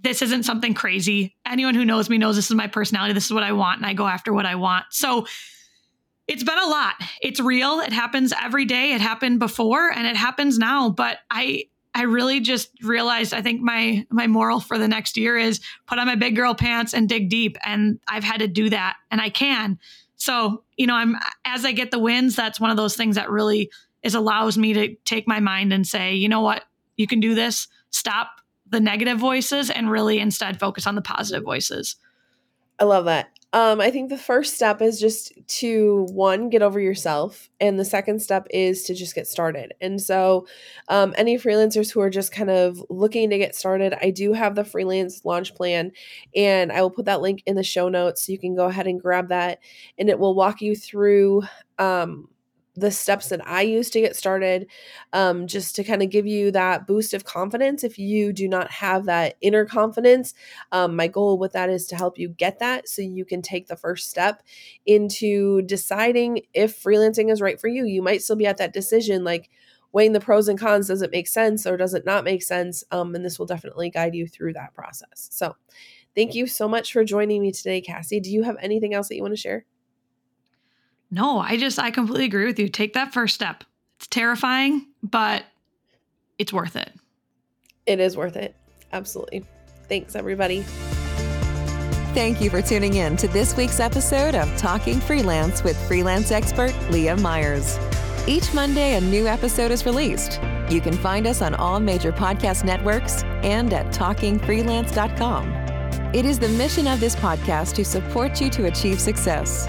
this 0.00 0.22
isn't 0.22 0.44
something 0.44 0.74
crazy. 0.74 1.36
Anyone 1.44 1.74
who 1.74 1.84
knows 1.84 2.08
me 2.08 2.18
knows 2.18 2.36
this 2.36 2.50
is 2.50 2.56
my 2.56 2.68
personality. 2.68 3.14
This 3.14 3.26
is 3.26 3.32
what 3.32 3.42
I 3.42 3.52
want. 3.52 3.78
And 3.78 3.86
I 3.86 3.94
go 3.94 4.06
after 4.06 4.32
what 4.32 4.46
I 4.46 4.54
want. 4.54 4.86
So 4.90 5.26
it's 6.28 6.44
been 6.44 6.58
a 6.58 6.66
lot. 6.66 6.94
It's 7.20 7.40
real. 7.40 7.80
It 7.80 7.92
happens 7.92 8.32
every 8.40 8.64
day. 8.64 8.92
It 8.92 9.00
happened 9.00 9.38
before 9.38 9.90
and 9.90 10.06
it 10.06 10.16
happens 10.16 10.58
now. 10.58 10.90
But 10.90 11.18
I, 11.30 11.64
I 11.94 12.02
really 12.02 12.40
just 12.40 12.70
realized 12.82 13.34
I 13.34 13.42
think 13.42 13.60
my 13.60 14.06
my 14.10 14.26
moral 14.26 14.60
for 14.60 14.78
the 14.78 14.86
next 14.86 15.16
year 15.16 15.36
is 15.36 15.60
put 15.86 15.98
on 15.98 16.06
my 16.06 16.14
big 16.14 16.36
girl 16.36 16.54
pants 16.54 16.94
and 16.94 17.08
dig 17.08 17.28
deep 17.28 17.56
and 17.64 17.98
I've 18.06 18.22
had 18.22 18.38
to 18.38 18.46
do 18.46 18.70
that 18.70 18.96
and 19.10 19.20
I 19.20 19.30
can. 19.30 19.80
So, 20.14 20.64
you 20.76 20.86
know, 20.86 20.94
I'm 20.94 21.16
as 21.44 21.64
I 21.64 21.72
get 21.72 21.90
the 21.90 21.98
wins, 21.98 22.36
that's 22.36 22.60
one 22.60 22.70
of 22.70 22.76
those 22.76 22.94
things 22.94 23.16
that 23.16 23.30
really 23.30 23.70
is 24.02 24.14
allows 24.14 24.56
me 24.56 24.74
to 24.74 24.94
take 25.04 25.26
my 25.26 25.40
mind 25.40 25.72
and 25.72 25.86
say, 25.86 26.14
you 26.14 26.28
know 26.28 26.40
what, 26.40 26.62
you 26.96 27.06
can 27.06 27.20
do 27.20 27.34
this. 27.34 27.66
Stop 27.90 28.42
the 28.70 28.80
negative 28.80 29.18
voices 29.18 29.70
and 29.70 29.90
really 29.90 30.18
instead 30.18 30.58
focus 30.58 30.86
on 30.86 30.94
the 30.94 31.02
positive 31.02 31.44
voices. 31.44 31.96
I 32.78 32.84
love 32.84 33.06
that. 33.06 33.30
Um, 33.54 33.80
I 33.80 33.90
think 33.90 34.10
the 34.10 34.18
first 34.18 34.54
step 34.54 34.82
is 34.82 35.00
just 35.00 35.32
to 35.60 36.06
one, 36.10 36.50
get 36.50 36.60
over 36.60 36.78
yourself. 36.78 37.48
And 37.60 37.78
the 37.80 37.84
second 37.84 38.20
step 38.20 38.46
is 38.50 38.82
to 38.84 38.94
just 38.94 39.14
get 39.14 39.26
started. 39.26 39.72
And 39.80 40.00
so, 40.00 40.46
um, 40.88 41.14
any 41.16 41.38
freelancers 41.38 41.90
who 41.90 42.00
are 42.00 42.10
just 42.10 42.30
kind 42.30 42.50
of 42.50 42.84
looking 42.90 43.30
to 43.30 43.38
get 43.38 43.54
started, 43.54 43.94
I 44.02 44.10
do 44.10 44.34
have 44.34 44.54
the 44.54 44.64
freelance 44.64 45.24
launch 45.24 45.54
plan, 45.54 45.92
and 46.36 46.70
I 46.70 46.82
will 46.82 46.90
put 46.90 47.06
that 47.06 47.22
link 47.22 47.42
in 47.46 47.56
the 47.56 47.62
show 47.62 47.88
notes 47.88 48.26
so 48.26 48.32
you 48.32 48.38
can 48.38 48.54
go 48.54 48.66
ahead 48.66 48.86
and 48.86 49.00
grab 49.00 49.28
that. 49.28 49.60
And 49.98 50.10
it 50.10 50.18
will 50.18 50.34
walk 50.34 50.60
you 50.60 50.76
through 50.76 51.44
um, 51.78 52.28
the 52.78 52.90
steps 52.90 53.28
that 53.28 53.46
I 53.46 53.62
use 53.62 53.90
to 53.90 54.00
get 54.00 54.16
started, 54.16 54.68
um, 55.12 55.46
just 55.46 55.74
to 55.76 55.84
kind 55.84 56.02
of 56.02 56.10
give 56.10 56.26
you 56.26 56.50
that 56.52 56.86
boost 56.86 57.14
of 57.14 57.24
confidence. 57.24 57.82
If 57.82 57.98
you 57.98 58.32
do 58.32 58.48
not 58.48 58.70
have 58.70 59.06
that 59.06 59.36
inner 59.40 59.64
confidence, 59.64 60.34
um, 60.72 60.96
my 60.96 61.08
goal 61.08 61.38
with 61.38 61.52
that 61.52 61.70
is 61.70 61.86
to 61.88 61.96
help 61.96 62.18
you 62.18 62.28
get 62.28 62.58
that 62.60 62.88
so 62.88 63.02
you 63.02 63.24
can 63.24 63.42
take 63.42 63.66
the 63.66 63.76
first 63.76 64.08
step 64.08 64.42
into 64.86 65.62
deciding 65.62 66.42
if 66.54 66.82
freelancing 66.82 67.30
is 67.30 67.40
right 67.40 67.60
for 67.60 67.68
you. 67.68 67.84
You 67.84 68.02
might 68.02 68.22
still 68.22 68.36
be 68.36 68.46
at 68.46 68.58
that 68.58 68.72
decision 68.72 69.24
like, 69.24 69.50
weighing 69.90 70.12
the 70.12 70.20
pros 70.20 70.48
and 70.48 70.58
cons 70.58 70.88
does 70.88 71.00
it 71.00 71.10
make 71.10 71.26
sense 71.26 71.66
or 71.66 71.76
does 71.78 71.94
it 71.94 72.04
not 72.04 72.22
make 72.22 72.42
sense 72.42 72.84
um, 72.90 73.14
and 73.14 73.24
this 73.24 73.38
will 73.38 73.46
definitely 73.46 73.88
guide 73.88 74.14
you 74.14 74.26
through 74.26 74.52
that 74.52 74.74
process 74.74 75.28
so 75.30 75.56
thank 76.14 76.34
you 76.34 76.46
so 76.46 76.68
much 76.68 76.92
for 76.92 77.04
joining 77.04 77.40
me 77.40 77.50
today 77.50 77.80
cassie 77.80 78.20
do 78.20 78.30
you 78.30 78.42
have 78.42 78.56
anything 78.60 78.92
else 78.92 79.08
that 79.08 79.16
you 79.16 79.22
want 79.22 79.32
to 79.32 79.40
share 79.40 79.64
no, 81.10 81.38
I 81.38 81.56
just, 81.56 81.78
I 81.78 81.90
completely 81.90 82.26
agree 82.26 82.46
with 82.46 82.58
you. 82.58 82.68
Take 82.68 82.94
that 82.94 83.12
first 83.12 83.34
step. 83.34 83.64
It's 83.96 84.06
terrifying, 84.06 84.86
but 85.02 85.44
it's 86.38 86.52
worth 86.52 86.76
it. 86.76 86.92
It 87.86 88.00
is 88.00 88.16
worth 88.16 88.36
it. 88.36 88.54
Absolutely. 88.92 89.44
Thanks, 89.88 90.14
everybody. 90.14 90.64
Thank 92.14 92.40
you 92.40 92.50
for 92.50 92.62
tuning 92.62 92.94
in 92.94 93.16
to 93.18 93.28
this 93.28 93.56
week's 93.56 93.80
episode 93.80 94.34
of 94.34 94.54
Talking 94.56 95.00
Freelance 95.00 95.62
with 95.62 95.76
freelance 95.86 96.30
expert 96.30 96.74
Leah 96.90 97.16
Meyers. 97.16 97.78
Each 98.26 98.52
Monday, 98.52 98.96
a 98.96 99.00
new 99.00 99.26
episode 99.26 99.70
is 99.70 99.86
released. 99.86 100.40
You 100.68 100.80
can 100.80 100.92
find 100.94 101.26
us 101.26 101.40
on 101.40 101.54
all 101.54 101.80
major 101.80 102.12
podcast 102.12 102.64
networks 102.64 103.22
and 103.42 103.72
at 103.72 103.86
talkingfreelance.com. 103.86 105.48
It 106.14 106.24
is 106.26 106.38
the 106.38 106.48
mission 106.48 106.86
of 106.86 107.00
this 107.00 107.16
podcast 107.16 107.74
to 107.76 107.84
support 107.84 108.40
you 108.40 108.50
to 108.50 108.66
achieve 108.66 109.00
success. 109.00 109.68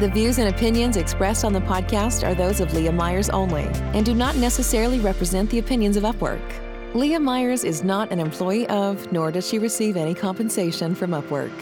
The 0.00 0.08
views 0.08 0.38
and 0.38 0.48
opinions 0.48 0.96
expressed 0.96 1.44
on 1.44 1.52
the 1.52 1.60
podcast 1.60 2.26
are 2.26 2.34
those 2.34 2.60
of 2.60 2.72
Leah 2.72 2.90
Meyers 2.90 3.28
only 3.28 3.64
and 3.92 4.06
do 4.06 4.14
not 4.14 4.34
necessarily 4.34 4.98
represent 4.98 5.50
the 5.50 5.58
opinions 5.58 5.98
of 5.98 6.04
Upwork. 6.04 6.40
Leah 6.94 7.20
Meyers 7.20 7.64
is 7.64 7.84
not 7.84 8.10
an 8.10 8.18
employee 8.18 8.66
of, 8.68 9.12
nor 9.12 9.30
does 9.30 9.46
she 9.46 9.58
receive 9.58 9.98
any 9.98 10.14
compensation 10.14 10.94
from 10.94 11.10
Upwork. 11.10 11.52